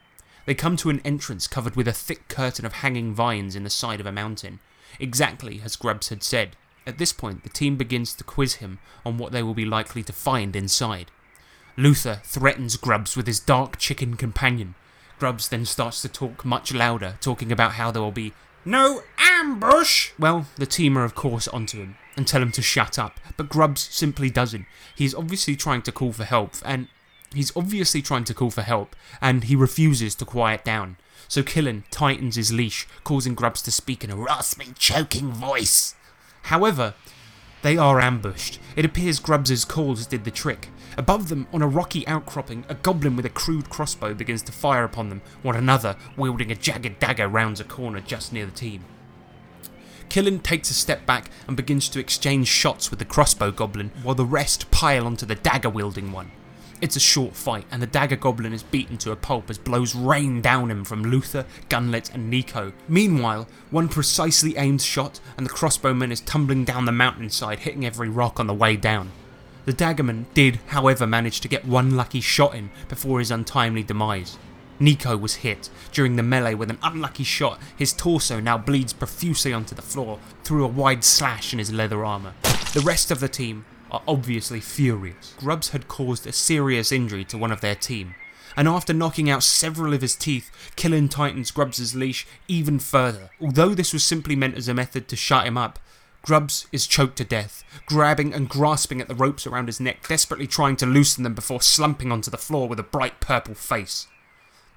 They 0.46 0.53
come 0.53 0.77
to 0.77 0.92
an 0.92 1.01
entrance 1.03 1.48
covered 1.48 1.75
with 1.75 1.88
a 1.88 1.94
thick 1.94 2.27
curtain 2.27 2.68
of 2.68 2.74
hanging 2.74 3.15
vines 3.15 3.56
in 3.56 3.63
the 3.63 3.72
side 3.72 4.00
of 4.00 4.06
a 4.06 4.12
mountain, 4.12 4.60
exactly 5.00 5.63
as 5.65 5.77
Grubbs 5.77 6.10
had 6.10 6.22
said. 6.22 6.56
At 6.86 7.00
this 7.00 7.12
point, 7.12 7.42
the 7.42 7.50
team 7.50 7.77
begins 7.77 8.13
to 8.13 8.24
quiz 8.24 8.56
him 8.56 8.77
on 9.03 9.18
what 9.18 9.32
they 9.32 9.42
will 9.42 9.56
be 9.56 9.65
likely 9.65 10.03
to 10.03 10.13
find 10.13 10.56
inside. 10.56 11.10
Luther 11.75 12.22
threatens 12.24 12.77
Grubbs 12.77 13.15
with 13.15 13.27
his 13.27 13.39
dark 13.39 13.77
chicken 13.77 14.15
companion. 14.15 14.75
Grubbs 15.20 15.50
then 15.50 15.65
starts 15.65 16.01
to 16.01 16.10
talk 16.10 16.44
much 16.46 16.74
louder, 16.74 17.18
talking 17.22 17.51
about 17.51 17.74
how 17.74 17.92
there 17.92 18.01
will 18.01 18.12
be 18.12 18.34
no 18.65 19.01
ambush. 19.18 20.12
Well, 20.20 20.48
the 20.56 20.65
team 20.65 20.98
are 20.98 21.03
of 21.03 21.15
course 21.15 21.48
onto 21.48 21.80
him 21.80 21.96
and 22.15 22.27
tell 22.27 22.42
him 22.42 22.51
to 22.53 22.62
shut 22.62 23.00
up, 23.00 23.20
but 23.38 23.50
Grubbs 23.50 23.82
simply 23.82 24.30
doesn't. 24.30 24.65
He's 24.96 25.15
obviously 25.15 25.56
trying 25.56 25.82
to 25.84 25.92
call 25.92 26.12
for 26.13 26.25
help, 26.25 26.53
and 26.63 26.88
He's 27.34 27.56
obviously 27.56 28.01
trying 28.01 28.25
to 28.25 28.34
call 28.34 28.51
for 28.51 28.62
help, 28.62 28.96
and 29.20 29.46
he 29.46 29.56
refuses 29.56 30.15
to 30.15 30.25
quiet 30.25 30.63
down. 30.63 30.98
So 31.27 31.42
Killen 31.42 31.84
tightens 31.89 32.36
his 32.36 32.53
leash, 32.53 32.88
causing 33.03 33.34
Grubs 33.34 33.62
to 33.63 33.72
speak 33.72 34.03
in 34.03 34.12
a 34.12 34.15
raspy, 34.15 34.74
choking 34.77 35.32
voice. 35.32 35.96
However, 36.44 36.94
they 37.63 37.77
are 37.77 38.00
ambushed. 38.00 38.60
It 38.75 38.86
appears 38.86 39.20
Grubs's 39.20 39.65
calls 39.65 40.06
did 40.06 40.25
the 40.25 40.32
trick. 40.32 40.70
Above 40.97 41.29
them, 41.29 41.47
on 41.51 41.62
a 41.62 41.67
rocky 41.67 42.05
outcropping, 42.07 42.65
a 42.69 42.75
goblin 42.75 43.15
with 43.15 43.25
a 43.25 43.29
crude 43.29 43.69
crossbow 43.69 44.13
begins 44.13 44.41
to 44.43 44.51
fire 44.51 44.83
upon 44.83 45.09
them, 45.09 45.21
while 45.41 45.55
another, 45.55 45.95
wielding 46.15 46.51
a 46.51 46.55
jagged 46.55 47.00
dagger, 47.00 47.27
rounds 47.27 47.59
a 47.59 47.63
corner 47.63 48.00
just 48.00 48.33
near 48.33 48.45
the 48.45 48.51
team. 48.51 48.85
Killen 50.09 50.43
takes 50.43 50.69
a 50.69 50.75
step 50.75 51.05
back 51.05 51.31
and 51.47 51.57
begins 51.57 51.89
to 51.89 52.00
exchange 52.00 52.47
shots 52.47 52.89
with 52.89 53.00
the 53.00 53.05
crossbow 53.05 53.51
goblin, 53.51 53.91
while 54.03 54.13
the 54.13 54.25
rest 54.25 54.69
pile 54.69 55.07
onto 55.07 55.25
the 55.25 55.35
dagger 55.35 55.69
wielding 55.69 56.12
one. 56.12 56.31
It's 56.81 56.97
a 56.97 57.00
short 57.00 57.35
fight, 57.35 57.65
and 57.71 57.81
the 57.81 57.88
dagger 57.88 58.17
goblin 58.17 58.53
is 58.53 58.62
beaten 58.62 58.97
to 59.00 59.12
a 59.12 59.15
pulp 59.15 59.50
as 59.50 59.57
blows 59.57 59.95
rain 59.95 60.41
down 60.41 60.69
him 60.69 60.83
from 60.83 61.01
Luther, 61.01 61.45
Gunlet, 61.69 62.13
and 62.13 62.29
Nico. 62.29 62.73
Meanwhile, 62.89 63.47
one 63.71 63.88
precisely 63.88 64.57
aimed 64.57 64.81
shot, 64.81 65.21
and 65.38 65.45
the 65.45 65.50
crossbowman 65.50 66.12
is 66.12 66.19
tumbling 66.19 66.65
down 66.65 66.85
the 66.85 66.91
mountainside, 66.91 67.59
hitting 67.59 67.85
every 67.85 68.09
rock 68.09 68.39
on 68.39 68.47
the 68.47 68.53
way 68.53 68.75
down. 68.75 69.12
The 69.65 69.74
daggerman 69.74 70.25
did, 70.34 70.60
however, 70.67 71.08
manage 71.08 71.39
to 71.41 71.48
get 71.48 71.65
one 71.65 71.96
lucky 71.96 72.20
shot 72.20 72.53
in 72.53 72.70
before 72.89 73.20
his 73.20 73.32
untimely 73.32 73.84
demise. 73.84 74.38
Nico 74.79 75.15
was 75.15 75.36
hit 75.36 75.70
during 75.91 76.15
the 76.15 76.24
melee 76.24 76.55
with 76.55 76.70
an 76.70 76.79
unlucky 76.84 77.24
shot. 77.24 77.60
His 77.77 77.93
torso 77.93 78.39
now 78.39 78.58
bleeds 78.58 78.91
profusely 78.91 79.53
onto 79.53 79.74
the 79.75 79.82
floor 79.82 80.20
through 80.43 80.65
a 80.65 80.67
wide 80.67 81.03
slash 81.03 81.53
in 81.53 81.60
his 81.60 81.72
leather 81.72 82.03
armour. 82.03 82.34
The 82.74 82.82
rest 82.82 83.12
of 83.12 83.20
the 83.20 83.29
team 83.29 83.65
are 83.89 84.01
obviously 84.08 84.60
furious. 84.60 85.36
Grubs 85.38 85.70
had 85.70 85.88
caused 85.88 86.27
a 86.27 86.34
serious 86.34 86.91
injury 86.91 87.24
to 87.25 87.38
one 87.38 87.51
of 87.51 87.62
their 87.62 87.75
team, 87.75 88.15
and 88.58 88.67
after 88.67 88.93
knocking 88.93 89.29
out 89.29 89.43
several 89.43 89.93
of 89.93 90.01
his 90.01 90.15
teeth, 90.15 90.51
Killen 90.75 91.10
tightens 91.10 91.51
Grubs' 91.51 91.96
leash 91.96 92.27
even 92.48 92.79
further. 92.79 93.29
Although 93.39 93.74
this 93.74 93.93
was 93.93 94.03
simply 94.03 94.36
meant 94.36 94.58
as 94.58 94.67
a 94.67 94.74
method 94.74 95.08
to 95.08 95.15
shut 95.15 95.48
him 95.48 95.58
up, 95.58 95.79
Grubs 96.24 96.68
is 96.72 96.88
choked 96.88 97.18
to 97.18 97.25
death, 97.25 97.65
grabbing 97.86 98.34
and 98.34 98.48
grasping 98.48 99.01
at 99.01 99.10
the 99.10 99.15
ropes 99.15 99.46
around 99.46 99.68
his 99.68 99.82
neck, 99.82 100.08
desperately 100.08 100.48
trying 100.48 100.77
to 100.77 100.86
loosen 100.86 101.25
them 101.25 101.34
before 101.34 101.62
slumping 101.62 102.13
onto 102.13 102.32
the 102.32 102.38
floor 102.38 102.70
with 102.70 102.80
a 102.80 102.84
bright 102.84 103.20
purple 103.20 103.53
face. 103.53 104.08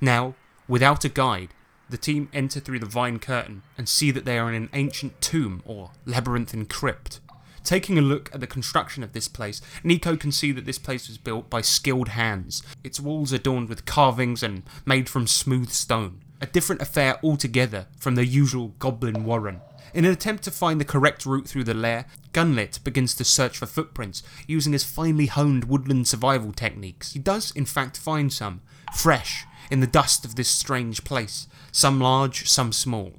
Now, 0.01 0.35
without 0.67 1.05
a 1.05 1.09
guide, 1.09 1.51
the 1.89 1.97
team 1.97 2.29
enter 2.33 2.59
through 2.59 2.81
the 2.81 2.87
vine 2.87 3.21
curtain 3.21 3.63
and 3.79 3.89
see 3.89 4.11
that 4.11 4.25
they 4.25 4.41
are 4.41 4.49
in 4.49 4.57
an 4.57 4.71
ancient 4.73 5.21
tomb 5.21 5.63
or 5.65 5.93
labyrinthine 6.05 6.67
crypt. 6.67 7.21
Taking 7.63 7.97
a 7.97 8.03
look 8.03 8.29
at 8.35 8.41
the 8.41 8.49
construction 8.49 9.05
of 9.05 9.13
this 9.13 9.29
place, 9.29 9.61
Nico 9.85 10.17
can 10.17 10.33
see 10.33 10.51
that 10.51 10.67
this 10.67 10.81
place 10.81 11.07
was 11.07 11.17
built 11.17 11.49
by 11.49 11.61
skilled 11.61 12.09
hands, 12.09 12.65
its 12.83 12.99
walls 12.99 13.31
adorned 13.31 13.69
with 13.69 13.85
carvings 13.85 14.43
and 14.43 14.65
made 14.85 15.09
from 15.09 15.29
smooth 15.29 15.71
stone. 15.71 16.23
A 16.41 16.47
different 16.47 16.83
affair 16.83 17.19
altogether 17.23 17.87
from 17.99 18.15
the 18.15 18.27
usual 18.27 18.75
goblin 18.79 19.25
warren. 19.25 19.63
In 19.95 20.05
an 20.05 20.11
attempt 20.11 20.45
to 20.45 20.51
find 20.51 20.79
the 20.79 20.85
correct 20.85 21.25
route 21.25 21.49
through 21.49 21.65
the 21.65 21.73
lair, 21.73 22.05
Gunlet 22.33 22.85
begins 22.85 23.15
to 23.15 23.25
search 23.25 23.57
for 23.57 23.65
footprints 23.65 24.23
using 24.47 24.75
his 24.75 24.85
finely 24.85 25.27
honed 25.27 25.65
woodland 25.65 26.07
survival 26.07 26.53
techniques. 26.53 27.15
He 27.15 27.19
does, 27.19 27.51
in 27.53 27.65
fact, 27.65 27.97
find 27.97 28.31
some, 28.31 28.61
fresh, 28.95 29.47
in 29.71 29.81
the 29.81 29.87
dust 29.87 30.27
of 30.27 30.35
this 30.35 30.51
strange 30.51 31.05
place, 31.05 31.49
some 31.73 31.99
large, 31.99 32.47
some 32.49 32.73
small. 32.73 33.15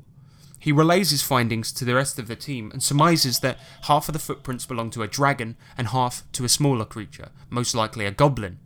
He 0.60 0.72
relays 0.72 1.10
his 1.10 1.24
findings 1.24 1.72
to 1.74 1.86
the 1.86 1.96
rest 1.96 2.20
of 2.20 2.28
the 2.28 2.36
team 2.36 2.70
and 2.72 2.84
surmises 2.84 3.40
that 3.40 3.58
half 3.84 4.10
of 4.10 4.14
the 4.14 4.20
footprints 4.20 4.66
belong 4.68 4.92
to 4.92 5.02
a 5.02 5.08
dragon 5.08 5.56
and 5.78 5.88
half 5.88 6.24
to 6.34 6.46
a 6.46 6.50
smaller 6.50 6.86
creature, 6.86 7.30
most 7.50 7.74
likely 7.74 8.06
a 8.06 8.12
goblin. 8.12 8.60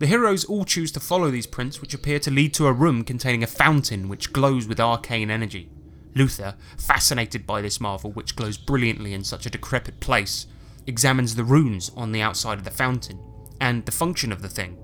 The 0.00 0.06
heroes 0.06 0.46
all 0.46 0.64
choose 0.64 0.90
to 0.92 1.00
follow 1.00 1.30
these 1.30 1.46
prints, 1.46 1.82
which 1.82 1.92
appear 1.92 2.18
to 2.20 2.30
lead 2.30 2.54
to 2.54 2.66
a 2.66 2.72
room 2.72 3.04
containing 3.04 3.42
a 3.42 3.46
fountain 3.46 4.08
which 4.08 4.32
glows 4.32 4.66
with 4.66 4.80
arcane 4.80 5.30
energy. 5.30 5.68
Luther, 6.14 6.54
fascinated 6.78 7.46
by 7.46 7.60
this 7.60 7.82
marvel 7.82 8.10
which 8.10 8.34
glows 8.34 8.56
brilliantly 8.56 9.12
in 9.12 9.24
such 9.24 9.44
a 9.44 9.50
decrepit 9.50 10.00
place, 10.00 10.46
examines 10.86 11.34
the 11.34 11.44
runes 11.44 11.90
on 11.98 12.12
the 12.12 12.22
outside 12.22 12.56
of 12.56 12.64
the 12.64 12.70
fountain 12.70 13.20
and 13.60 13.84
the 13.84 13.92
function 13.92 14.32
of 14.32 14.40
the 14.40 14.48
thing. 14.48 14.78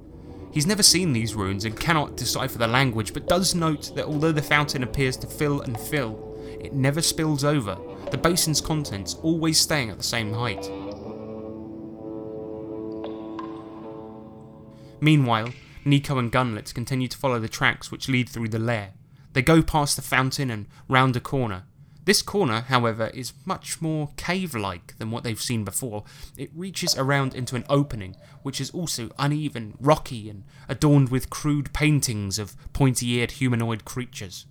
He's 0.53 0.67
never 0.67 0.83
seen 0.83 1.15
these 1.15 1.35
runes 1.35 1.65
and 1.65 1.81
cannot 1.81 2.19
decipher 2.19 2.59
the 2.59 2.67
language, 2.67 3.15
but 3.15 3.27
does 3.27 3.55
note 3.55 3.97
that 3.97 4.05
although 4.05 4.33
the 4.33 4.43
fountain 4.43 4.83
appears 4.83 5.17
to 5.17 5.27
fill 5.27 5.63
and 5.63 5.81
fill, 5.81 6.37
it 6.61 6.75
never 6.75 7.01
spills 7.01 7.43
over, 7.43 7.79
the 8.11 8.19
basin's 8.19 8.61
contents 8.61 9.15
always 9.23 9.59
staying 9.59 9.89
at 9.89 9.97
the 9.97 10.05
same 10.05 10.35
height. 10.35 10.71
Meanwhile, 15.01 15.51
Nico 15.85 16.19
and 16.19 16.33
Gunlet 16.33 16.75
continue 16.75 17.09
to 17.09 17.17
follow 17.17 17.39
the 17.39 17.49
tracks 17.49 17.91
which 17.91 18.09
lead 18.09 18.29
through 18.29 18.49
the 18.49 18.59
lair. 18.59 18.93
They 19.33 19.43
go 19.43 19.63
past 19.63 19.97
the 19.97 20.03
fountain 20.03 20.51
and 20.51 20.67
round 20.89 21.17
a 21.17 21.21
corner. 21.21 21.65
This 22.07 22.23
corner, 22.23 22.61
however, 22.61 23.11
is 23.13 23.33
much 23.45 23.83
more 23.83 24.11
cave 24.17 24.55
like 24.55 24.97
than 24.99 25.11
what 25.11 25.25
they've 25.25 25.41
seen 25.41 25.65
before. 25.65 26.05
It 26.37 26.51
reaches 26.55 26.97
around 26.97 27.35
into 27.35 27.57
an 27.57 27.65
opening, 27.69 28.15
which 28.43 28.61
is 28.61 28.71
also 28.71 29.11
uneven, 29.19 29.75
rocky, 29.81 30.31
and 30.31 30.45
adorned 30.69 31.09
with 31.09 31.31
crude 31.31 31.73
paintings 31.73 32.39
of 32.39 32.57
pointy 32.73 33.07
eared 33.07 33.33
humanoid 33.33 33.85
creatures. 33.85 34.47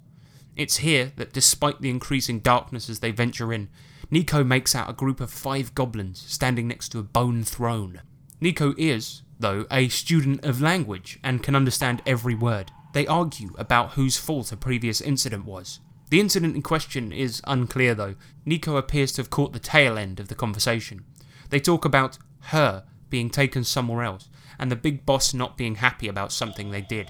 It's 0.57 0.77
here 0.77 1.13
that, 1.15 1.33
despite 1.33 1.81
the 1.81 1.89
increasing 1.89 2.39
darkness 2.39 2.89
as 2.89 2.99
they 2.99 3.11
venture 3.11 3.53
in, 3.53 3.69
Nico 4.11 4.43
makes 4.43 4.75
out 4.75 4.89
a 4.89 4.93
group 4.93 5.19
of 5.21 5.31
five 5.31 5.73
goblins 5.73 6.23
standing 6.27 6.67
next 6.67 6.89
to 6.89 6.99
a 6.99 7.03
bone 7.03 7.43
throne. 7.43 8.01
Nico 8.41 8.73
is, 8.77 9.21
though, 9.39 9.65
a 9.71 9.89
student 9.89 10.43
of 10.43 10.61
language 10.61 11.19
and 11.23 11.43
can 11.43 11.55
understand 11.55 12.01
every 12.05 12.35
word. 12.35 12.71
They 12.93 13.07
argue 13.07 13.53
about 13.57 13.91
whose 13.91 14.17
fault 14.17 14.51
a 14.51 14.57
previous 14.57 15.01
incident 15.01 15.45
was. 15.45 15.79
The 16.09 16.19
incident 16.19 16.55
in 16.55 16.61
question 16.61 17.11
is 17.11 17.41
unclear 17.45 17.95
though. 17.95 18.15
Nico 18.45 18.77
appears 18.77 19.11
to 19.13 19.21
have 19.21 19.29
caught 19.29 19.53
the 19.53 19.59
tail 19.59 19.97
end 19.97 20.19
of 20.19 20.27
the 20.27 20.35
conversation. 20.35 21.03
They 21.49 21.59
talk 21.59 21.83
about 21.83 22.17
her 22.51 22.85
being 23.09 23.29
taken 23.29 23.63
somewhere 23.63 24.03
else 24.03 24.29
and 24.59 24.71
the 24.71 24.75
big 24.75 25.05
boss 25.05 25.33
not 25.33 25.57
being 25.57 25.75
happy 25.75 26.07
about 26.07 26.31
something 26.31 26.71
they 26.71 26.81
did. 26.81 27.09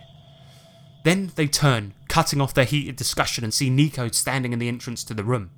Then 1.03 1.31
they 1.35 1.47
turn, 1.47 1.93
cutting 2.07 2.41
off 2.41 2.53
their 2.53 2.65
heated 2.65 2.95
discussion, 2.95 3.43
and 3.43 3.53
see 3.53 3.69
Nico 3.69 4.09
standing 4.09 4.53
in 4.53 4.59
the 4.59 4.67
entrance 4.67 5.03
to 5.03 5.13
the 5.13 5.23
room. 5.23 5.51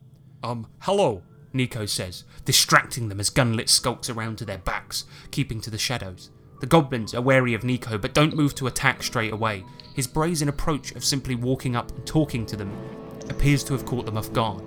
Um, 0.44 0.68
hello, 0.80 1.24
Nico 1.54 1.86
says, 1.86 2.26
distracting 2.44 3.08
them 3.08 3.20
as 3.20 3.30
Gunlit 3.30 3.70
skulks 3.70 4.10
around 4.10 4.38
to 4.40 4.46
their 4.46 4.58
backs, 4.58 5.06
keeping 5.32 5.62
to 5.62 5.70
the 5.70 5.78
shadows. 5.78 6.32
The 6.60 6.68
goblins 6.68 7.14
are 7.14 7.22
wary 7.22 7.54
of 7.54 7.64
Nico 7.64 7.98
but 7.98 8.14
don't 8.14 8.36
move 8.36 8.56
to 8.56 8.68
attack 8.68 9.04
straight 9.04 9.34
away. 9.34 9.64
His 9.96 10.08
brazen 10.08 10.50
approach 10.50 10.92
of 10.94 11.06
simply 11.06 11.36
walking 11.36 11.76
up 11.76 11.92
and 11.92 12.06
talking 12.06 12.46
to 12.48 12.56
them 12.56 12.72
appears 13.30 13.64
to 13.66 13.74
have 13.74 13.86
caught 13.86 14.06
them 14.06 14.18
off 14.18 14.34
guard. 14.34 14.64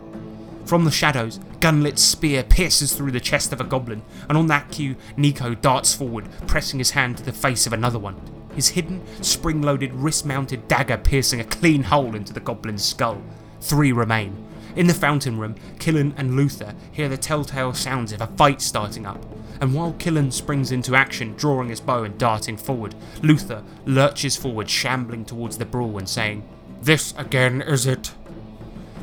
From 0.66 0.84
the 0.84 0.90
shadows, 0.90 1.40
Gunlet's 1.60 2.02
spear 2.02 2.42
pierces 2.42 2.92
through 2.92 3.10
the 3.10 3.20
chest 3.20 3.52
of 3.52 3.60
a 3.60 3.64
goblin, 3.64 4.02
and 4.28 4.36
on 4.36 4.46
that 4.48 4.70
cue, 4.70 4.96
Nico 5.16 5.54
darts 5.54 5.94
forward, 5.94 6.28
pressing 6.46 6.78
his 6.78 6.90
hand 6.90 7.16
to 7.16 7.24
the 7.24 7.32
face 7.32 7.66
of 7.66 7.72
another 7.72 7.98
one 7.98 8.20
his 8.54 8.68
hidden, 8.68 9.00
spring 9.22 9.62
loaded, 9.62 9.92
wrist 9.94 10.26
mounted 10.26 10.66
dagger 10.68 10.96
piercing 10.96 11.40
a 11.40 11.44
clean 11.44 11.82
hole 11.82 12.14
into 12.14 12.32
the 12.32 12.40
goblin's 12.40 12.84
skull. 12.84 13.22
Three 13.60 13.92
remain. 13.92 14.36
In 14.76 14.86
the 14.86 14.94
fountain 14.94 15.38
room, 15.38 15.56
Killen 15.78 16.14
and 16.16 16.36
Luther 16.36 16.74
hear 16.92 17.08
the 17.08 17.16
telltale 17.16 17.74
sounds 17.74 18.12
of 18.12 18.20
a 18.20 18.26
fight 18.28 18.60
starting 18.60 19.04
up, 19.04 19.24
and 19.60 19.74
while 19.74 19.92
Killen 19.94 20.32
springs 20.32 20.70
into 20.70 20.94
action, 20.94 21.34
drawing 21.36 21.68
his 21.68 21.80
bow 21.80 22.04
and 22.04 22.16
darting 22.16 22.56
forward, 22.56 22.94
Luther 23.22 23.64
lurches 23.84 24.36
forward, 24.36 24.70
shambling 24.70 25.24
towards 25.24 25.58
the 25.58 25.64
brawl 25.64 25.98
and 25.98 26.08
saying, 26.08 26.48
This 26.80 27.12
again 27.16 27.62
is 27.62 27.86
it? 27.86 28.12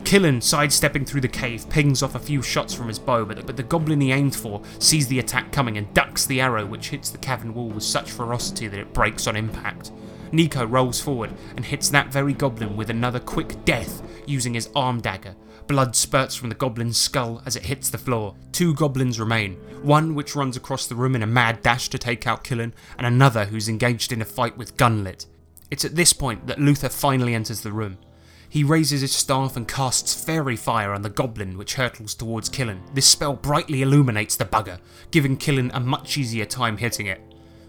Killen, 0.03 0.41
sidestepping 0.41 1.03
through 1.03 1.19
the 1.19 1.27
cave, 1.27 1.69
pings 1.69 2.01
off 2.01 2.15
a 2.15 2.19
few 2.19 2.41
shots 2.41 2.73
from 2.73 2.87
his 2.87 2.97
bow, 2.97 3.25
but, 3.25 3.45
but 3.45 3.57
the 3.57 3.63
goblin 3.63 3.99
he 3.99 4.13
aimed 4.13 4.37
for 4.37 4.61
sees 4.79 5.09
the 5.09 5.19
attack 5.19 5.51
coming 5.51 5.77
and 5.77 5.93
ducks 5.93 6.25
the 6.25 6.39
arrow, 6.39 6.65
which 6.65 6.89
hits 6.89 7.09
the 7.09 7.17
cavern 7.17 7.53
wall 7.53 7.67
with 7.67 7.83
such 7.83 8.09
ferocity 8.09 8.69
that 8.69 8.79
it 8.79 8.93
breaks 8.93 9.27
on 9.27 9.35
impact. 9.35 9.91
Nico 10.31 10.65
rolls 10.65 10.99
forward 10.99 11.33
and 11.55 11.65
hits 11.65 11.89
that 11.89 12.11
very 12.11 12.33
goblin 12.33 12.75
with 12.75 12.89
another 12.89 13.19
quick 13.19 13.63
death 13.65 14.01
using 14.25 14.53
his 14.53 14.69
arm 14.75 15.01
dagger. 15.01 15.35
Blood 15.67 15.95
spurts 15.95 16.35
from 16.35 16.49
the 16.49 16.55
goblin's 16.55 16.97
skull 16.97 17.41
as 17.45 17.55
it 17.55 17.65
hits 17.65 17.89
the 17.89 17.97
floor. 17.97 18.35
Two 18.51 18.73
goblins 18.73 19.19
remain, 19.19 19.55
one 19.81 20.15
which 20.15 20.35
runs 20.35 20.55
across 20.55 20.87
the 20.87 20.95
room 20.95 21.15
in 21.15 21.23
a 21.23 21.27
mad 21.27 21.61
dash 21.61 21.89
to 21.89 21.97
take 21.97 22.25
out 22.25 22.43
Killen, 22.43 22.73
and 22.97 23.05
another 23.05 23.45
who's 23.45 23.67
engaged 23.67 24.11
in 24.11 24.21
a 24.21 24.25
fight 24.25 24.57
with 24.57 24.77
Gunlit. 24.77 25.25
It's 25.69 25.83
at 25.83 25.95
this 25.95 26.13
point 26.13 26.47
that 26.47 26.59
Luther 26.59 26.89
finally 26.89 27.35
enters 27.35 27.61
the 27.61 27.73
room. 27.73 27.97
He 28.49 28.63
raises 28.63 29.01
his 29.01 29.13
staff 29.13 29.57
and 29.57 29.67
casts 29.67 30.13
fairy 30.23 30.55
fire 30.55 30.93
on 30.93 31.01
the 31.01 31.09
goblin 31.09 31.57
which 31.57 31.73
hurtles 31.73 32.15
towards 32.15 32.49
Killen. 32.49 32.79
This 32.93 33.05
spell 33.05 33.33
brightly 33.33 33.81
illuminates 33.81 34.37
the 34.37 34.45
bugger, 34.45 34.79
giving 35.11 35.35
Killen 35.35 35.69
a 35.73 35.81
much 35.81 36.17
easier 36.17 36.45
time 36.45 36.77
hitting 36.77 37.07
it. 37.07 37.21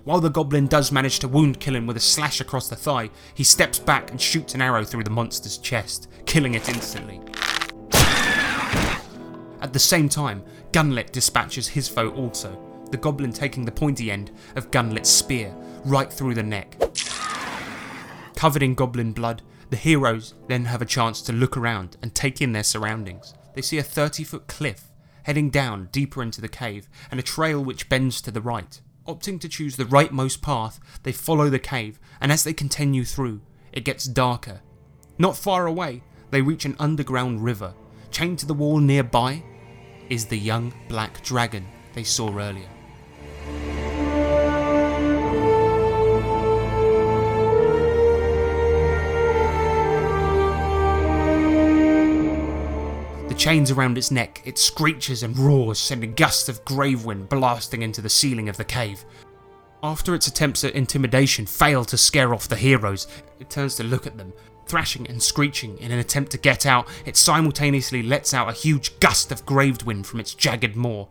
While 0.09 0.21
the 0.23 0.31
goblin 0.31 0.69
does 0.69 0.91
manage 0.91 1.19
to 1.19 1.29
wound 1.29 1.61
Killen 1.61 1.87
with 1.87 1.99
a 1.99 2.00
slash 2.00 2.41
across 2.41 2.67
the 2.71 2.77
thigh, 2.77 3.11
he 3.35 3.45
steps 3.45 3.79
back 3.79 4.11
and 4.11 4.19
shoots 4.19 4.55
an 4.55 4.62
arrow 4.62 4.83
through 4.83 5.05
the 5.05 5.11
monster's 5.11 5.59
chest, 5.59 6.09
killing 6.25 6.55
it 6.55 6.67
instantly. 6.67 7.21
At 9.61 9.75
the 9.75 9.79
same 9.79 10.09
time, 10.09 10.43
Gunlet 10.73 11.12
dispatches 11.12 11.69
his 11.69 11.91
foe 11.91 12.09
also, 12.12 12.59
the 12.91 12.97
goblin 12.97 13.35
taking 13.35 13.67
the 13.67 13.71
pointy 13.71 14.11
end 14.11 14.31
of 14.57 14.71
Gunlet's 14.71 15.11
spear, 15.11 15.55
right 15.85 16.11
through 16.11 16.37
the 16.37 16.43
neck. 16.43 16.81
Covered 18.35 18.62
in 18.62 18.75
goblin 18.75 19.12
blood, 19.12 19.43
the 19.69 19.77
heroes 19.77 20.33
then 20.47 20.65
have 20.65 20.81
a 20.81 20.87
chance 20.87 21.21
to 21.21 21.35
look 21.35 21.55
around 21.55 21.99
and 22.00 22.15
take 22.15 22.41
in 22.41 22.53
their 22.53 22.65
surroundings. 22.65 23.35
They 23.53 23.61
see 23.61 23.77
a 23.77 23.83
30 23.83 24.25
foot 24.25 24.47
cliff 24.47 24.85
heading 25.25 25.50
down 25.50 25.91
deeper 25.93 26.23
into 26.23 26.41
the 26.41 26.49
cave 26.49 26.88
and 27.11 27.21
a 27.21 27.23
trail 27.23 27.62
which 27.62 27.91
bends 27.91 28.23
to 28.23 28.31
the 28.31 28.41
right. 28.41 28.81
Opting 29.09 29.41
to 29.41 29.49
choose 29.49 29.77
the 29.77 29.87
rightmost 29.87 30.43
path, 30.43 30.79
they 31.03 31.12
follow 31.12 31.49
the 31.49 31.59
cave, 31.59 31.99
and 32.21 32.31
as 32.31 32.45
they 32.45 32.53
continue 32.53 33.05
through, 33.05 33.41
it 33.73 33.85
gets 33.85 34.05
darker. 34.05 34.61
Not 35.17 35.35
far 35.35 35.67
away, 35.67 36.03
they 36.31 36.43
reach 36.43 36.67
an 36.67 36.77
underground 36.79 37.43
river. 37.43 37.73
Chained 38.11 38.38
to 38.41 38.47
the 38.47 38.53
wall 38.53 38.81
nearby 38.81 39.43
is 40.11 40.27
the 40.27 40.38
young 40.38 40.75
black 40.88 41.23
dragon 41.23 41.67
they 41.95 42.05
saw 42.05 42.38
earlier. 42.38 42.69
Chains 53.38 53.71
around 53.71 53.97
its 53.97 54.11
neck, 54.11 54.42
it 54.45 54.59
screeches 54.59 55.23
and 55.23 55.38
roars, 55.38 55.78
sending 55.78 56.12
gusts 56.14 56.49
of 56.49 56.64
grave 56.64 57.04
wind 57.04 57.28
blasting 57.28 57.83
into 57.83 58.02
the 58.02 58.09
ceiling 58.09 58.49
of 58.49 58.57
the 58.57 58.64
cave. 58.64 59.04
After 59.80 60.14
its 60.14 60.26
attempts 60.26 60.64
at 60.64 60.75
intimidation 60.75 61.47
fail 61.47 61.85
to 61.85 61.97
scare 61.97 62.35
off 62.35 62.49
the 62.49 62.57
heroes, 62.57 63.07
it 63.38 63.49
turns 63.49 63.76
to 63.76 63.85
look 63.85 64.09
at 64.09 64.16
them, 64.16 64.33
thrashing 64.66 65.07
and 65.09 65.23
screeching 65.23 65.78
in 65.78 65.92
an 65.92 66.00
attempt 66.00 66.33
to 66.33 66.38
get 66.38 66.66
out, 66.66 66.88
it 67.07 67.16
simultaneously 67.16 68.02
lets 68.02 68.35
out 68.35 68.49
a 68.49 68.52
huge 68.52 68.99
gust 68.99 69.30
of 69.30 69.47
graved 69.47 69.85
wind 69.85 70.07
from 70.07 70.18
its 70.18 70.35
jagged 70.35 70.75
maw. 70.75 71.07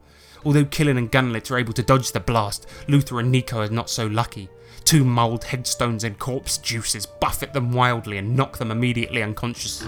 Although 0.46 0.66
Killin 0.66 0.98
and 0.98 1.12
Gunlet 1.12 1.50
are 1.50 1.58
able 1.58 1.74
to 1.74 1.82
dodge 1.82 2.12
the 2.12 2.20
blast, 2.20 2.68
Luther 2.90 3.22
and 3.22 3.32
Nico 3.32 3.62
are 3.62 3.70
not 3.70 3.90
so 3.90 4.06
lucky. 4.06 4.50
Two 4.84 5.06
mould 5.06 5.46
headstones 5.46 6.04
and 6.04 6.20
corpse 6.20 6.58
juices 6.58 7.06
buffet 7.06 7.54
them 7.54 7.72
wildly 7.72 8.18
and 8.18 8.36
knock 8.36 8.58
them 8.58 8.72
immediately 8.72 9.24
unconscious. 9.24 9.86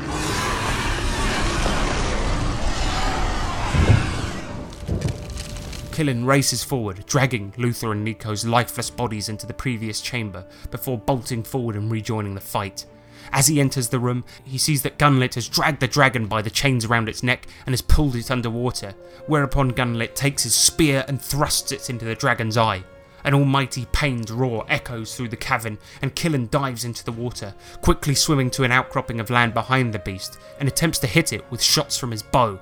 Killin 5.99 6.23
races 6.23 6.63
forward, 6.63 7.05
dragging 7.07 7.53
Luther 7.57 7.91
and 7.91 8.05
Nico's 8.05 8.45
lifeless 8.45 8.89
bodies 8.89 9.27
into 9.27 9.45
the 9.45 9.53
previous 9.53 9.99
chamber 9.99 10.45
before 10.71 10.97
bolting 10.97 11.43
forward 11.43 11.75
and 11.75 11.91
rejoining 11.91 12.35
the 12.35 12.39
fight. 12.39 12.85
As 13.33 13.47
he 13.47 13.59
enters 13.59 13.89
the 13.89 13.99
room, 13.99 14.23
he 14.45 14.57
sees 14.57 14.81
that 14.83 14.97
Gunlit 14.97 15.35
has 15.35 15.49
dragged 15.49 15.81
the 15.81 15.89
dragon 15.89 16.27
by 16.27 16.41
the 16.41 16.49
chains 16.49 16.85
around 16.85 17.09
its 17.09 17.21
neck 17.21 17.47
and 17.65 17.73
has 17.73 17.81
pulled 17.81 18.15
it 18.15 18.31
underwater, 18.31 18.95
whereupon 19.27 19.73
Gunlit 19.73 20.15
takes 20.15 20.43
his 20.43 20.55
spear 20.55 21.03
and 21.09 21.21
thrusts 21.21 21.73
it 21.73 21.89
into 21.89 22.05
the 22.05 22.15
dragon's 22.15 22.55
eye. 22.55 22.85
An 23.25 23.33
almighty 23.33 23.85
pained 23.91 24.29
roar 24.29 24.65
echoes 24.69 25.13
through 25.17 25.27
the 25.27 25.35
cavern, 25.35 25.77
and 26.01 26.15
Killin 26.15 26.47
dives 26.49 26.85
into 26.85 27.03
the 27.03 27.11
water, 27.11 27.53
quickly 27.81 28.15
swimming 28.15 28.49
to 28.51 28.63
an 28.63 28.71
outcropping 28.71 29.19
of 29.19 29.29
land 29.29 29.53
behind 29.53 29.93
the 29.93 29.99
beast, 29.99 30.39
and 30.61 30.69
attempts 30.69 30.99
to 30.99 31.07
hit 31.07 31.33
it 31.33 31.43
with 31.51 31.61
shots 31.61 31.97
from 31.97 32.11
his 32.11 32.23
bow. 32.23 32.57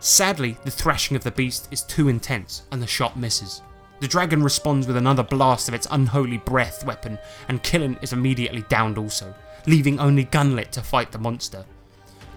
Sadly, 0.00 0.56
the 0.64 0.70
thrashing 0.70 1.14
of 1.14 1.24
the 1.24 1.30
beast 1.30 1.68
is 1.70 1.82
too 1.82 2.08
intense, 2.08 2.62
and 2.72 2.82
the 2.82 2.86
shot 2.86 3.18
misses. 3.18 3.60
The 4.00 4.08
dragon 4.08 4.42
responds 4.42 4.86
with 4.86 4.96
another 4.96 5.22
blast 5.22 5.68
of 5.68 5.74
its 5.74 5.86
unholy 5.90 6.38
breath 6.38 6.86
weapon, 6.86 7.18
and 7.48 7.62
Killin 7.62 7.98
is 8.00 8.14
immediately 8.14 8.64
downed 8.70 8.96
also, 8.96 9.34
leaving 9.66 10.00
only 10.00 10.24
Gunlet 10.24 10.70
to 10.70 10.80
fight 10.80 11.12
the 11.12 11.18
monster. 11.18 11.66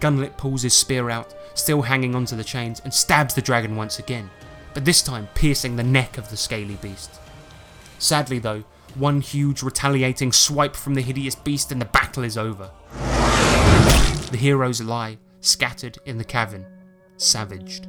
Gunlet 0.02 0.36
pulls 0.36 0.64
his 0.64 0.74
spear 0.74 1.10
out, 1.10 1.34
still 1.54 1.82
hanging 1.82 2.16
onto 2.16 2.36
the 2.36 2.44
chains, 2.44 2.82
and 2.84 2.94
stabs 2.94 3.34
the 3.34 3.42
dragon 3.42 3.78
once 3.78 3.98
again, 3.98 4.30
but 4.74 4.84
this 4.84 5.02
time 5.02 5.30
piercing 5.34 5.78
the 5.78 5.84
neck 5.84 6.18
of 6.18 6.30
the 6.30 6.36
scaly 6.36 6.76
beast. 6.82 7.22
Sadly, 7.98 8.40
though, 8.40 8.66
one 8.96 9.22
huge 9.22 9.64
retaliating 9.64 10.34
swipe 10.34 10.76
from 10.76 10.96
the 10.96 11.02
hideous 11.02 11.36
beast 11.36 11.72
and 11.72 11.80
the 11.80 11.86
battle 11.86 12.26
is 12.26 12.38
over. 12.38 12.70
The 14.32 14.38
heroes 14.38 14.82
lie, 14.82 15.18
scattered 15.40 15.98
in 16.06 16.18
the 16.18 16.26
cavern, 16.26 16.66
savaged. 17.18 17.88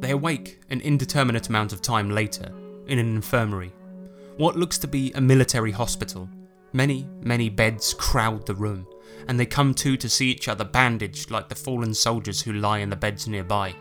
They 0.00 0.10
awake 0.10 0.60
an 0.68 0.80
indeterminate 0.80 1.48
amount 1.48 1.72
of 1.72 1.80
time 1.80 2.10
later 2.10 2.52
in 2.88 2.98
an 2.98 3.14
infirmary, 3.14 3.72
what 4.36 4.56
looks 4.56 4.76
to 4.78 4.88
be 4.88 5.12
a 5.12 5.20
military 5.20 5.70
hospital. 5.70 6.28
Many, 6.72 7.06
many 7.20 7.48
beds 7.48 7.94
crowd 7.94 8.46
the 8.46 8.54
room, 8.54 8.86
and 9.28 9.38
they 9.38 9.46
come 9.46 9.74
to 9.74 9.96
to 9.96 10.08
see 10.08 10.30
each 10.30 10.48
other 10.48 10.64
bandaged 10.64 11.30
like 11.30 11.48
the 11.48 11.54
fallen 11.54 11.94
soldiers 11.94 12.42
who 12.42 12.52
lie 12.54 12.78
in 12.78 12.90
the 12.90 12.96
beds 12.96 13.28
nearby. 13.28 13.74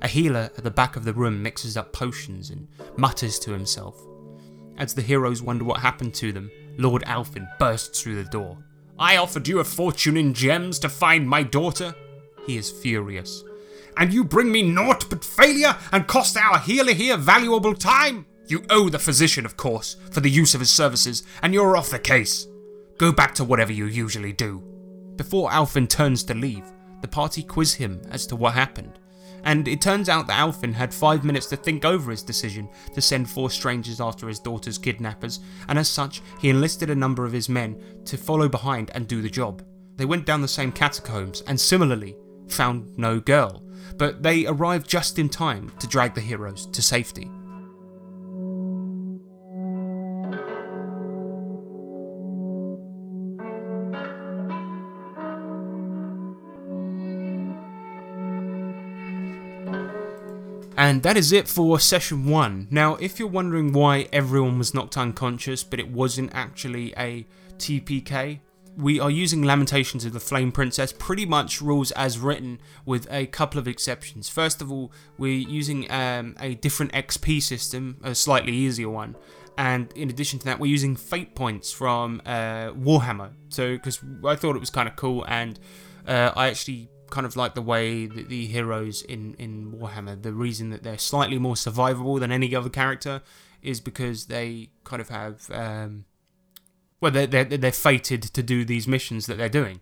A 0.00 0.08
healer 0.08 0.50
at 0.56 0.64
the 0.64 0.70
back 0.70 0.96
of 0.96 1.04
the 1.04 1.12
room 1.12 1.42
mixes 1.42 1.76
up 1.76 1.92
potions 1.92 2.50
and 2.50 2.68
mutters 2.96 3.38
to 3.40 3.52
himself. 3.52 4.00
As 4.76 4.94
the 4.94 5.02
heroes 5.02 5.42
wonder 5.42 5.64
what 5.64 5.80
happened 5.80 6.14
to 6.14 6.32
them, 6.32 6.50
Lord 6.76 7.02
Alfin 7.04 7.48
bursts 7.58 8.00
through 8.00 8.22
the 8.22 8.30
door. 8.30 8.58
I 8.98 9.16
offered 9.16 9.48
you 9.48 9.58
a 9.58 9.64
fortune 9.64 10.16
in 10.16 10.34
gems 10.34 10.78
to 10.80 10.88
find 10.88 11.28
my 11.28 11.42
daughter. 11.42 11.94
He 12.46 12.56
is 12.56 12.70
furious. 12.70 13.42
And 13.96 14.12
you 14.12 14.22
bring 14.22 14.52
me 14.52 14.62
naught 14.62 15.10
but 15.10 15.24
failure 15.24 15.76
and 15.90 16.06
cost 16.06 16.36
our 16.36 16.58
healer 16.58 16.92
here 16.92 17.16
valuable 17.16 17.74
time? 17.74 18.26
You 18.46 18.64
owe 18.70 18.88
the 18.88 18.98
physician, 18.98 19.44
of 19.44 19.56
course, 19.56 19.96
for 20.10 20.20
the 20.20 20.30
use 20.30 20.54
of 20.54 20.60
his 20.60 20.70
services, 20.70 21.24
and 21.42 21.52
you're 21.52 21.76
off 21.76 21.90
the 21.90 21.98
case. 21.98 22.46
Go 22.96 23.12
back 23.12 23.34
to 23.34 23.44
whatever 23.44 23.72
you 23.72 23.86
usually 23.86 24.32
do. 24.32 24.62
Before 25.16 25.50
Alfin 25.50 25.88
turns 25.88 26.22
to 26.24 26.34
leave, 26.34 26.64
the 27.02 27.08
party 27.08 27.42
quiz 27.42 27.74
him 27.74 28.00
as 28.10 28.26
to 28.28 28.36
what 28.36 28.54
happened, 28.54 28.98
and 29.44 29.68
it 29.68 29.80
turns 29.80 30.08
out 30.08 30.26
that 30.26 30.38
Alfin 30.38 30.72
had 30.72 30.92
five 30.92 31.24
minutes 31.24 31.46
to 31.46 31.56
think 31.56 31.84
over 31.84 32.10
his 32.10 32.22
decision 32.22 32.68
to 32.94 33.00
send 33.00 33.28
four 33.28 33.50
strangers 33.50 34.00
after 34.00 34.28
his 34.28 34.40
daughter's 34.40 34.78
kidnappers, 34.78 35.40
and 35.68 35.78
as 35.78 35.88
such, 35.88 36.22
he 36.40 36.50
enlisted 36.50 36.90
a 36.90 36.94
number 36.94 37.24
of 37.24 37.32
his 37.32 37.48
men 37.48 37.80
to 38.04 38.16
follow 38.16 38.48
behind 38.48 38.90
and 38.94 39.06
do 39.06 39.22
the 39.22 39.28
job. 39.28 39.62
They 39.96 40.04
went 40.04 40.26
down 40.26 40.42
the 40.42 40.48
same 40.48 40.72
catacombs 40.72 41.42
and 41.42 41.60
similarly 41.60 42.16
found 42.48 42.96
no 42.96 43.20
girl, 43.20 43.62
but 43.96 44.22
they 44.22 44.46
arrived 44.46 44.88
just 44.88 45.18
in 45.18 45.28
time 45.28 45.72
to 45.80 45.86
drag 45.86 46.14
the 46.14 46.20
heroes 46.20 46.66
to 46.66 46.82
safety. 46.82 47.30
And 60.78 61.02
that 61.02 61.16
is 61.16 61.32
it 61.32 61.48
for 61.48 61.80
session 61.80 62.26
one. 62.26 62.68
Now, 62.70 62.94
if 62.94 63.18
you're 63.18 63.26
wondering 63.26 63.72
why 63.72 64.06
everyone 64.12 64.58
was 64.58 64.74
knocked 64.74 64.96
unconscious, 64.96 65.64
but 65.64 65.80
it 65.80 65.90
wasn't 65.90 66.30
actually 66.32 66.94
a 66.96 67.26
TPK, 67.56 68.38
we 68.76 69.00
are 69.00 69.10
using 69.10 69.42
Lamentations 69.42 70.04
of 70.04 70.12
the 70.12 70.20
Flame 70.20 70.52
Princess 70.52 70.92
pretty 70.92 71.26
much 71.26 71.60
rules 71.60 71.90
as 71.90 72.20
written 72.20 72.60
with 72.86 73.08
a 73.10 73.26
couple 73.26 73.58
of 73.58 73.66
exceptions. 73.66 74.28
First 74.28 74.62
of 74.62 74.70
all, 74.70 74.92
we're 75.18 75.48
using 75.48 75.90
um, 75.90 76.36
a 76.38 76.54
different 76.54 76.92
XP 76.92 77.42
system, 77.42 77.96
a 78.04 78.14
slightly 78.14 78.52
easier 78.52 78.88
one. 78.88 79.16
And 79.58 79.92
in 79.96 80.10
addition 80.10 80.38
to 80.38 80.44
that, 80.44 80.60
we're 80.60 80.70
using 80.70 80.94
fate 80.94 81.34
points 81.34 81.72
from 81.72 82.22
uh, 82.24 82.70
Warhammer. 82.70 83.32
So, 83.48 83.72
because 83.72 83.98
I 84.24 84.36
thought 84.36 84.54
it 84.54 84.60
was 84.60 84.70
kind 84.70 84.88
of 84.88 84.94
cool, 84.94 85.24
and 85.26 85.58
uh, 86.06 86.30
I 86.36 86.46
actually 86.46 86.88
kind 87.10 87.26
of 87.26 87.36
like 87.36 87.54
the 87.54 87.62
way 87.62 88.06
that 88.06 88.28
the 88.28 88.46
heroes 88.46 89.02
in, 89.02 89.34
in 89.34 89.72
Warhammer, 89.72 90.20
the 90.20 90.32
reason 90.32 90.70
that 90.70 90.82
they're 90.82 90.98
slightly 90.98 91.38
more 91.38 91.54
survivable 91.54 92.18
than 92.20 92.32
any 92.32 92.54
other 92.54 92.70
character 92.70 93.22
is 93.62 93.80
because 93.80 94.26
they 94.26 94.70
kind 94.84 95.00
of 95.00 95.08
have, 95.08 95.50
um, 95.50 96.04
well, 97.00 97.10
they're, 97.10 97.26
they're, 97.26 97.44
they're 97.44 97.72
fated 97.72 98.22
to 98.22 98.42
do 98.42 98.64
these 98.64 98.86
missions 98.86 99.26
that 99.26 99.36
they're 99.36 99.48
doing. 99.48 99.80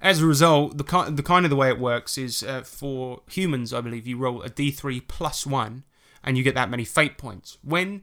As 0.00 0.20
a 0.20 0.26
result, 0.26 0.76
the, 0.76 0.84
the 1.10 1.22
kind 1.22 1.46
of 1.46 1.50
the 1.50 1.56
way 1.56 1.68
it 1.68 1.78
works 1.78 2.18
is 2.18 2.42
uh, 2.42 2.62
for 2.62 3.22
humans, 3.28 3.72
I 3.72 3.80
believe, 3.80 4.06
you 4.06 4.18
roll 4.18 4.42
a 4.42 4.50
d3 4.50 5.06
plus 5.08 5.46
1 5.46 5.84
and 6.22 6.36
you 6.36 6.42
get 6.42 6.54
that 6.54 6.70
many 6.70 6.84
fate 6.84 7.16
points. 7.16 7.58
When 7.62 8.02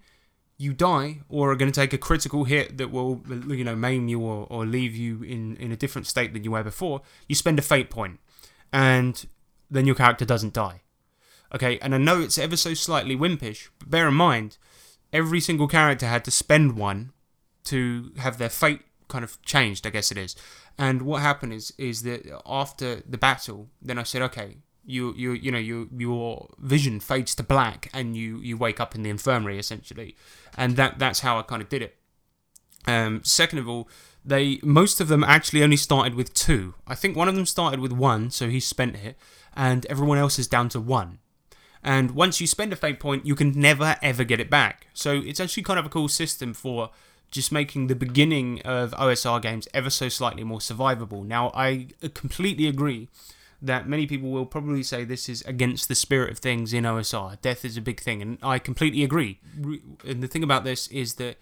you 0.58 0.74
die 0.74 1.21
or 1.28 1.52
are 1.52 1.56
going 1.56 1.71
to 1.71 1.80
take 1.80 1.93
a 1.93 1.97
critical 1.97 2.43
hit 2.43 2.78
that 2.78 2.91
will, 2.91 3.21
you 3.47 3.63
know, 3.63 3.76
maim 3.76 4.08
you 4.08 4.19
or, 4.19 4.47
or 4.50 4.65
leave 4.65 4.95
you 4.95 5.24
in, 5.24 5.56
in 5.58 5.71
a 5.71 5.76
different 5.76 6.08
state 6.08 6.34
than 6.34 6.43
you 6.43 6.52
were 6.52 6.63
before, 6.63 7.02
you 7.28 7.36
spend 7.36 7.60
a 7.60 7.63
fate 7.63 7.89
point 7.89 8.19
and 8.72 9.28
then 9.70 9.86
your 9.86 9.96
character 9.96 10.26
doesn't 10.26 10.54
die. 10.54 10.82
Okay, 11.54 11.78
and 11.80 11.94
I 11.94 11.98
know 11.98 12.22
it's 12.22 12.38
ever 12.38 12.56
so 12.56 12.74
slightly 12.74 13.16
wimpish, 13.16 13.70
but 13.80 13.90
bear 13.90 14.08
in 14.08 14.14
mind, 14.14 14.58
every 15.12 15.42
single 15.42 15.68
character 15.68 16.08
had 16.08 16.24
to 16.26 16.32
spend 16.32 16.78
one 16.78 17.12
to 17.66 18.12
have 18.18 18.38
their 18.38 18.50
fate 18.50 18.82
kind 19.08 19.24
of 19.24 19.42
changed, 19.44 19.86
I 19.86 19.90
guess 19.90 20.12
it 20.12 20.18
is. 20.18 20.36
And 20.78 21.02
what 21.02 21.22
happened 21.22 21.54
is 21.54 21.74
is 21.78 22.04
that 22.04 22.26
after 22.46 23.02
the 23.08 23.18
battle, 23.18 23.70
then 23.82 24.00
I 24.00 24.04
said, 24.04 24.22
okay, 24.24 24.58
you 24.86 25.14
you 25.16 25.34
you 25.34 25.52
know 25.52 25.60
you 25.60 25.90
your 25.96 26.50
vision 26.58 27.00
fades 27.00 27.36
to 27.36 27.44
black 27.44 27.90
and 27.94 28.16
you 28.18 28.40
you 28.40 28.58
wake 28.58 28.80
up 28.80 28.96
in 28.96 29.04
the 29.04 29.10
infirmary 29.10 29.60
essentially, 29.60 30.16
and 30.58 30.76
that 30.78 31.00
that's 31.00 31.20
how 31.20 31.38
I 31.38 31.44
kind 31.44 31.62
of 31.62 31.70
did 31.70 31.82
it. 31.82 31.98
Um, 32.88 33.22
second 33.24 33.60
of 33.60 33.67
all, 33.67 33.88
they 34.24 34.60
most 34.62 35.02
of 35.02 35.08
them 35.08 35.24
actually 35.24 35.63
only 35.63 35.78
started 35.78 36.15
with 36.15 36.34
two. 36.34 36.76
I 36.88 36.96
think 36.96 37.15
one 37.15 37.28
of 37.28 37.36
them 37.36 37.46
started 37.46 37.80
with 37.80 37.91
one, 37.91 38.30
so 38.30 38.50
he 38.50 38.60
spent 38.60 38.96
it, 38.96 39.17
and 39.56 39.86
everyone 39.88 40.17
else 40.17 40.38
is 40.38 40.48
down 40.48 40.70
to 40.70 40.80
one. 40.80 41.20
And 41.84 42.12
once 42.12 42.39
you 42.39 42.46
spend 42.46 42.72
a 42.72 42.76
fate 42.76 43.00
point, 43.00 43.26
you 43.26 43.36
can 43.36 43.52
never 43.52 43.98
ever 44.02 44.24
get 44.24 44.39
it 44.39 44.50
back. 44.50 44.88
So 44.94 45.13
it's 45.13 45.39
actually 45.39 45.63
kind 45.63 45.80
of 45.80 45.86
a 45.86 45.89
cool 45.89 46.08
system 46.08 46.54
for 46.54 46.91
just 47.32 47.52
making 47.52 47.88
the 47.88 47.96
beginning 47.96 48.62
of 48.63 48.91
OSR 48.91 49.41
games 49.41 49.67
ever 49.74 49.89
so 49.89 50.10
slightly 50.10 50.44
more 50.44 50.60
survivable. 50.60 51.26
Now, 51.26 51.50
I 51.56 51.88
completely 52.13 52.67
agree 52.67 53.08
that 53.62 53.88
many 53.88 54.06
people 54.06 54.30
will 54.30 54.46
probably 54.46 54.84
say 54.84 55.04
this 55.04 55.30
is 55.30 55.41
against 55.44 55.88
the 55.88 55.96
spirit 55.96 56.32
of 56.32 56.39
things 56.39 56.74
in 56.74 56.84
OSR. 56.84 57.39
Death 57.41 57.63
is 57.63 57.78
a 57.78 57.82
big 57.82 58.02
thing, 58.02 58.22
and 58.22 58.38
I 58.44 58.60
completely 58.60 59.04
agree. 59.04 59.39
And 60.06 60.22
the 60.22 60.28
thing 60.28 60.44
about 60.44 60.63
this 60.63 60.88
is 60.88 61.15
that 61.15 61.38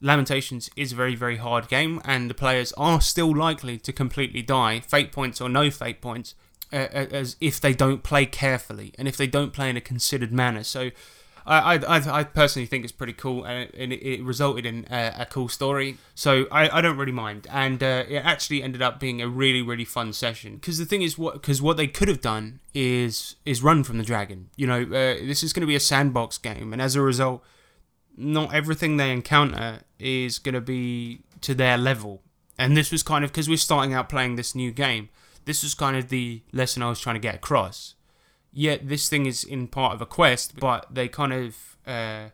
Lamentations 0.00 0.70
is 0.76 0.92
a 0.92 0.96
very, 0.96 1.14
very 1.14 1.36
hard 1.36 1.68
game, 1.68 2.00
and 2.04 2.30
the 2.30 2.34
players 2.34 2.72
are 2.74 3.00
still 3.00 3.34
likely 3.34 3.78
to 3.78 3.92
completely 3.92 4.42
die, 4.42 4.80
fate 4.80 5.10
points 5.10 5.40
or 5.40 5.48
no 5.48 5.70
fate 5.70 6.00
points, 6.00 6.34
uh, 6.72 6.76
as 6.76 7.36
if 7.40 7.60
they 7.60 7.72
don't 7.72 8.02
play 8.02 8.26
carefully 8.26 8.92
and 8.98 9.08
if 9.08 9.16
they 9.16 9.26
don't 9.26 9.52
play 9.52 9.70
in 9.70 9.76
a 9.76 9.80
considered 9.80 10.30
manner. 10.30 10.62
So 10.62 10.90
I, 11.48 11.76
I, 11.76 12.20
I 12.20 12.24
personally 12.24 12.66
think 12.66 12.84
it's 12.84 12.92
pretty 12.92 13.14
cool, 13.14 13.44
and 13.44 13.70
it, 13.72 13.92
it 13.92 14.22
resulted 14.22 14.66
in 14.66 14.86
a, 14.90 15.14
a, 15.20 15.26
cool 15.26 15.48
story. 15.48 15.96
So 16.14 16.46
I, 16.52 16.68
I 16.68 16.80
don't 16.82 16.98
really 16.98 17.12
mind, 17.12 17.46
and 17.50 17.82
uh, 17.82 18.04
it 18.06 18.18
actually 18.18 18.62
ended 18.62 18.82
up 18.82 19.00
being 19.00 19.22
a 19.22 19.28
really 19.28 19.62
really 19.62 19.86
fun 19.86 20.12
session. 20.12 20.56
Because 20.56 20.76
the 20.76 20.84
thing 20.84 21.00
is, 21.00 21.16
what 21.16 21.34
because 21.34 21.62
what 21.62 21.78
they 21.78 21.86
could 21.86 22.08
have 22.08 22.20
done 22.20 22.60
is 22.74 23.36
is 23.46 23.62
run 23.62 23.82
from 23.82 23.96
the 23.96 24.04
dragon. 24.04 24.50
You 24.56 24.66
know, 24.66 24.82
uh, 24.82 25.24
this 25.24 25.42
is 25.42 25.54
going 25.54 25.62
to 25.62 25.66
be 25.66 25.74
a 25.74 25.80
sandbox 25.80 26.36
game, 26.36 26.74
and 26.74 26.82
as 26.82 26.94
a 26.94 27.00
result, 27.00 27.42
not 28.18 28.52
everything 28.52 28.96
they 28.96 29.12
encounter 29.12 29.80
is 29.98 30.38
going 30.38 30.54
to 30.54 30.60
be 30.60 31.22
to 31.42 31.54
their 31.54 31.78
level. 31.78 32.22
And 32.58 32.76
this 32.76 32.90
was 32.90 33.02
kind 33.02 33.24
of 33.24 33.30
because 33.30 33.48
we're 33.48 33.56
starting 33.56 33.94
out 33.94 34.08
playing 34.08 34.36
this 34.36 34.54
new 34.54 34.72
game. 34.72 35.08
This 35.44 35.62
was 35.62 35.74
kind 35.74 35.96
of 35.96 36.08
the 36.08 36.42
lesson 36.52 36.82
I 36.82 36.88
was 36.88 37.00
trying 37.00 37.14
to 37.14 37.20
get 37.20 37.36
across 37.36 37.94
yet 38.52 38.88
this 38.88 39.08
thing 39.08 39.26
is 39.26 39.44
in 39.44 39.68
part 39.68 39.94
of 39.94 40.02
a 40.02 40.06
quest, 40.06 40.58
but 40.58 40.86
they 40.90 41.08
kind 41.08 41.32
of 41.32 41.76
uh, 41.86 42.30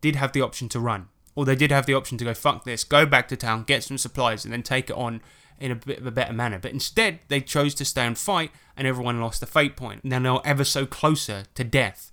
did 0.00 0.16
have 0.16 0.32
the 0.32 0.40
option 0.40 0.68
to 0.70 0.80
run. 0.80 1.08
Or 1.34 1.44
they 1.44 1.56
did 1.56 1.70
have 1.70 1.86
the 1.86 1.94
option 1.94 2.18
to 2.18 2.24
go, 2.24 2.34
fuck 2.34 2.64
this, 2.64 2.84
go 2.84 3.06
back 3.06 3.28
to 3.28 3.36
town, 3.36 3.64
get 3.64 3.84
some 3.84 3.98
supplies, 3.98 4.44
and 4.44 4.52
then 4.52 4.62
take 4.62 4.90
it 4.90 4.96
on 4.96 5.20
in 5.60 5.70
a 5.70 5.76
bit 5.76 5.98
of 5.98 6.06
a 6.06 6.10
better 6.10 6.32
manner. 6.32 6.58
But 6.58 6.72
instead, 6.72 7.20
they 7.28 7.40
chose 7.40 7.74
to 7.76 7.84
stay 7.84 8.06
and 8.06 8.18
fight, 8.18 8.50
and 8.76 8.88
everyone 8.88 9.20
lost 9.20 9.42
a 9.42 9.46
fate 9.46 9.76
point. 9.76 10.04
Now 10.04 10.20
they're 10.20 10.50
ever 10.52 10.64
so 10.64 10.86
closer 10.86 11.44
to 11.54 11.64
death, 11.64 12.10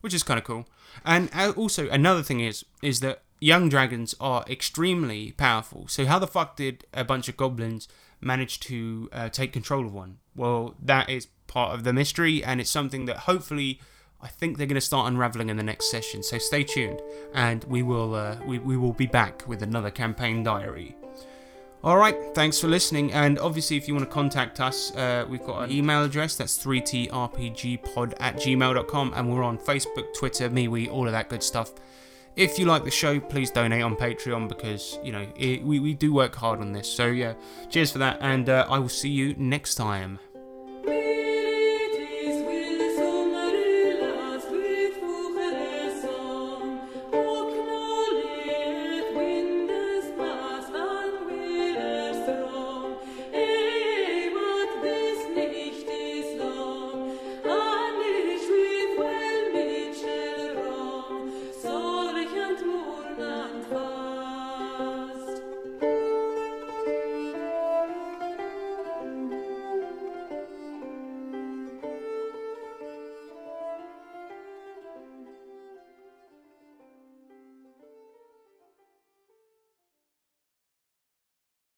which 0.00 0.14
is 0.14 0.22
kind 0.22 0.38
of 0.38 0.44
cool. 0.44 0.66
And 1.04 1.30
uh, 1.34 1.52
also, 1.56 1.88
another 1.88 2.22
thing 2.22 2.40
is, 2.40 2.64
is 2.82 3.00
that 3.00 3.22
young 3.40 3.68
dragons 3.68 4.14
are 4.20 4.44
extremely 4.48 5.32
powerful. 5.32 5.88
So 5.88 6.04
how 6.06 6.18
the 6.18 6.26
fuck 6.26 6.56
did 6.56 6.84
a 6.92 7.04
bunch 7.04 7.28
of 7.28 7.36
goblins 7.36 7.88
manage 8.20 8.60
to 8.60 9.08
uh, 9.12 9.28
take 9.28 9.52
control 9.52 9.86
of 9.86 9.94
one? 9.94 10.18
Well, 10.36 10.74
that 10.82 11.08
is 11.08 11.28
part 11.46 11.74
of 11.74 11.84
the 11.84 11.92
mystery, 11.92 12.44
and 12.44 12.60
it's 12.60 12.70
something 12.70 13.06
that 13.06 13.18
hopefully 13.18 13.80
I 14.22 14.28
think 14.28 14.58
they're 14.58 14.66
going 14.66 14.74
to 14.74 14.80
start 14.80 15.08
unraveling 15.08 15.48
in 15.48 15.56
the 15.56 15.62
next 15.62 15.90
session. 15.90 16.22
So 16.22 16.38
stay 16.38 16.64
tuned, 16.64 17.00
and 17.34 17.64
we 17.64 17.82
will 17.82 18.14
uh, 18.14 18.36
we, 18.46 18.58
we 18.58 18.76
will 18.76 18.92
be 18.92 19.06
back 19.06 19.46
with 19.48 19.62
another 19.62 19.90
campaign 19.90 20.42
diary. 20.42 20.94
All 21.82 21.96
right, 21.96 22.14
thanks 22.34 22.60
for 22.60 22.68
listening. 22.68 23.10
And 23.12 23.38
obviously, 23.38 23.78
if 23.78 23.88
you 23.88 23.94
want 23.94 24.06
to 24.06 24.12
contact 24.12 24.60
us, 24.60 24.94
uh, 24.96 25.24
we've 25.26 25.42
got 25.42 25.62
an 25.62 25.72
email 25.72 26.04
address 26.04 26.36
that's 26.36 26.62
3trpgpod 26.62 28.14
at 28.20 28.36
gmail.com, 28.36 29.12
and 29.16 29.32
we're 29.32 29.42
on 29.42 29.56
Facebook, 29.56 30.12
Twitter, 30.14 30.50
MeWe, 30.50 30.90
all 30.90 31.06
of 31.06 31.12
that 31.12 31.30
good 31.30 31.42
stuff. 31.42 31.72
If 32.36 32.58
you 32.58 32.66
like 32.66 32.84
the 32.84 32.90
show, 32.90 33.18
please 33.18 33.50
donate 33.50 33.82
on 33.82 33.96
Patreon 33.96 34.46
because, 34.46 34.98
you 35.02 35.10
know, 35.10 35.26
it, 35.36 35.62
we, 35.62 35.80
we 35.80 35.94
do 35.94 36.12
work 36.12 36.34
hard 36.34 36.60
on 36.60 36.72
this. 36.72 36.86
So, 36.86 37.06
yeah, 37.06 37.32
cheers 37.70 37.90
for 37.90 37.98
that, 37.98 38.18
and 38.20 38.50
uh, 38.50 38.66
I 38.68 38.78
will 38.78 38.90
see 38.90 39.08
you 39.08 39.34
next 39.38 39.76
time. 39.76 40.18